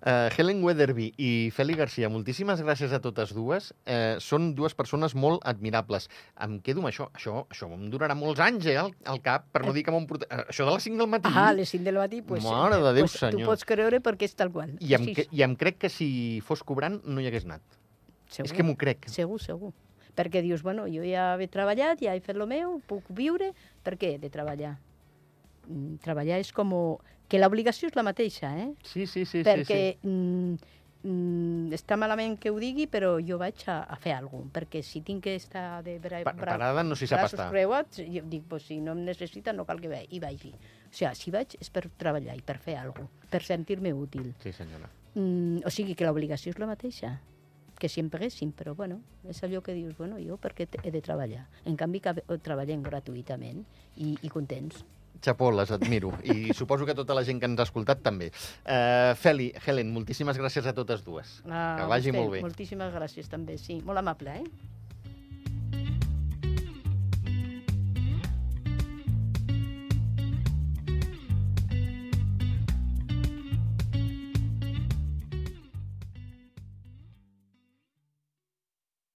Uh, 0.00 0.30
Helen 0.38 0.62
Weatherby 0.62 1.08
i 1.18 1.50
Feli 1.50 1.74
Garcia, 1.74 2.08
moltíssimes 2.08 2.60
gràcies 2.62 2.92
a 2.94 3.00
totes 3.02 3.32
dues. 3.34 3.72
Uh, 3.82 4.14
són 4.22 4.52
dues 4.54 4.72
persones 4.78 5.14
molt 5.18 5.42
admirables. 5.44 6.06
Em 6.40 6.60
quedo 6.62 6.78
amb 6.84 6.88
això. 6.92 7.08
Això, 7.18 7.40
això 7.50 7.66
em 7.74 7.88
durarà 7.90 8.14
molts 8.14 8.38
anys, 8.40 8.66
eh, 8.70 8.76
al, 8.78 8.92
al 9.04 9.18
cap, 9.24 9.48
per 9.50 9.64
no 9.66 9.72
dir 9.74 9.82
que 9.82 9.90
m'ho 9.90 10.04
porta... 10.06 10.28
Uh, 10.30 10.44
això 10.52 10.64
de 10.68 10.76
les 10.76 10.86
5 10.86 11.02
del 11.02 11.10
matí... 11.10 11.32
Ah, 11.34 11.48
a 11.48 11.52
les 11.58 11.68
5 11.74 11.82
del 11.84 11.98
matí, 11.98 12.22
pues, 12.22 12.44
Mare 12.46 12.78
de 12.78 12.92
Déu, 12.94 13.08
pues, 13.08 13.12
tu 13.12 13.18
senyor. 13.24 13.48
pots 13.50 13.64
creure 13.66 14.00
perquè 14.00 14.22
és 14.30 14.36
tal 14.38 14.52
qual. 14.54 14.76
I 14.78 14.94
em, 14.94 15.08
que, 15.18 15.26
I 15.34 15.42
em 15.42 15.56
crec 15.58 15.78
que 15.82 15.90
si 15.90 16.40
fos 16.46 16.62
cobrant 16.62 17.00
no 17.04 17.20
hi 17.20 17.26
hagués 17.26 17.44
anat. 17.50 17.62
Segur, 18.28 18.46
És 18.46 18.52
que 18.56 18.62
m'ho 18.62 18.76
crec. 18.76 19.08
Segur, 19.08 19.40
segur. 19.40 19.72
Perquè 20.18 20.42
dius, 20.42 20.62
bueno, 20.66 20.86
jo 20.90 21.04
ja 21.06 21.36
he 21.38 21.46
treballat, 21.48 22.00
ja 22.02 22.14
he 22.16 22.20
fet 22.20 22.36
el 22.36 22.46
meu, 22.50 22.80
puc 22.90 23.04
viure, 23.14 23.52
per 23.86 23.96
què 23.96 24.14
he 24.14 24.18
de 24.18 24.30
treballar? 24.30 24.76
Mm, 25.68 25.98
Treballar 26.02 26.38
és 26.40 26.50
com... 26.52 26.72
Que 27.28 27.36
l'obligació 27.38 27.90
és 27.90 27.94
la 27.96 28.02
mateixa, 28.02 28.48
eh? 28.56 28.70
Sí, 28.88 29.04
sí, 29.06 29.26
sí. 29.28 29.42
perquè 29.44 29.76
sí, 29.92 29.98
sí. 30.00 30.08
mm, 30.08 30.54
mm, 31.04 31.72
està 31.76 31.98
malament 32.00 32.38
que 32.40 32.48
ho 32.50 32.56
digui, 32.58 32.86
però 32.88 33.18
jo 33.20 33.36
vaig 33.38 33.62
a, 33.68 33.82
a 33.84 33.98
fer 34.00 34.14
alguna 34.16 34.46
cosa, 34.48 34.54
perquè 34.56 34.80
si 34.82 35.02
tinc 35.04 35.22
que 35.26 35.34
estar 35.36 35.82
de 35.84 35.98
bra 36.00 36.22
Pa 36.24 36.32
parada 36.32 36.82
no 36.82 36.96
s'hi 36.96 37.06
sap 37.06 37.26
estar. 37.28 37.50
creuats, 37.52 38.00
jo 38.00 38.22
dic, 38.24 38.46
pues, 38.48 38.64
si 38.70 38.80
no 38.80 38.96
em 38.96 39.04
necessita 39.04 39.52
no 39.52 39.66
cal 39.68 39.78
que 39.84 39.88
ve- 39.92 40.06
hi 40.08 40.18
vagi. 40.24 40.54
O 40.56 40.90
sigui, 40.90 41.14
si 41.20 41.30
vaig 41.36 41.58
és 41.60 41.68
per 41.70 41.84
treballar 42.00 42.34
i 42.34 42.40
per 42.40 42.56
fer 42.64 42.78
alguna 42.80 43.06
cosa, 43.12 43.28
per 43.30 43.42
sentir-me 43.44 43.92
útil. 43.92 44.32
Sí, 44.42 44.50
senyora. 44.56 44.88
Mm, 45.14 45.60
o 45.68 45.70
sigui 45.70 45.94
que 45.94 46.08
l'obligació 46.08 46.50
és 46.56 46.58
la 46.58 46.66
mateixa 46.72 47.18
que 47.78 47.88
si 47.88 48.00
em 48.02 48.08
paguessin, 48.10 48.50
però 48.52 48.74
bueno, 48.74 49.00
és 49.28 49.40
allò 49.46 49.62
que 49.62 49.72
dius, 49.74 49.96
bueno, 49.96 50.18
jo 50.18 50.36
per 50.36 50.52
què 50.54 50.66
te- 50.66 50.80
he 50.82 50.90
de 50.90 51.00
treballar? 51.00 51.46
En 51.64 51.76
canvi, 51.76 52.00
que 52.00 52.12
treballem 52.42 52.82
gratuïtament 52.82 53.64
i, 53.96 54.16
i 54.22 54.28
contents. 54.28 54.84
Xapó, 55.22 55.50
les 55.50 55.70
admiro. 55.74 56.12
I 56.22 56.52
suposo 56.58 56.86
que 56.86 56.94
tota 56.94 57.14
la 57.14 57.24
gent 57.26 57.40
que 57.42 57.46
ens 57.50 57.58
ha 57.58 57.64
escoltat 57.66 58.02
també. 58.06 58.28
Uh, 58.62 59.14
Feli, 59.18 59.48
Helen, 59.66 59.90
moltíssimes 59.94 60.38
gràcies 60.38 60.66
a 60.66 60.74
totes 60.74 61.02
dues. 61.06 61.40
Ah, 61.48 61.76
Que 61.80 61.86
vagi 61.90 62.10
vostè, 62.12 62.18
molt 62.20 62.34
bé. 62.36 62.42
Moltíssimes 62.44 62.92
gràcies 62.94 63.26
també, 63.30 63.56
sí. 63.58 63.80
Molt 63.86 63.98
amable, 63.98 64.36
eh? 64.42 64.44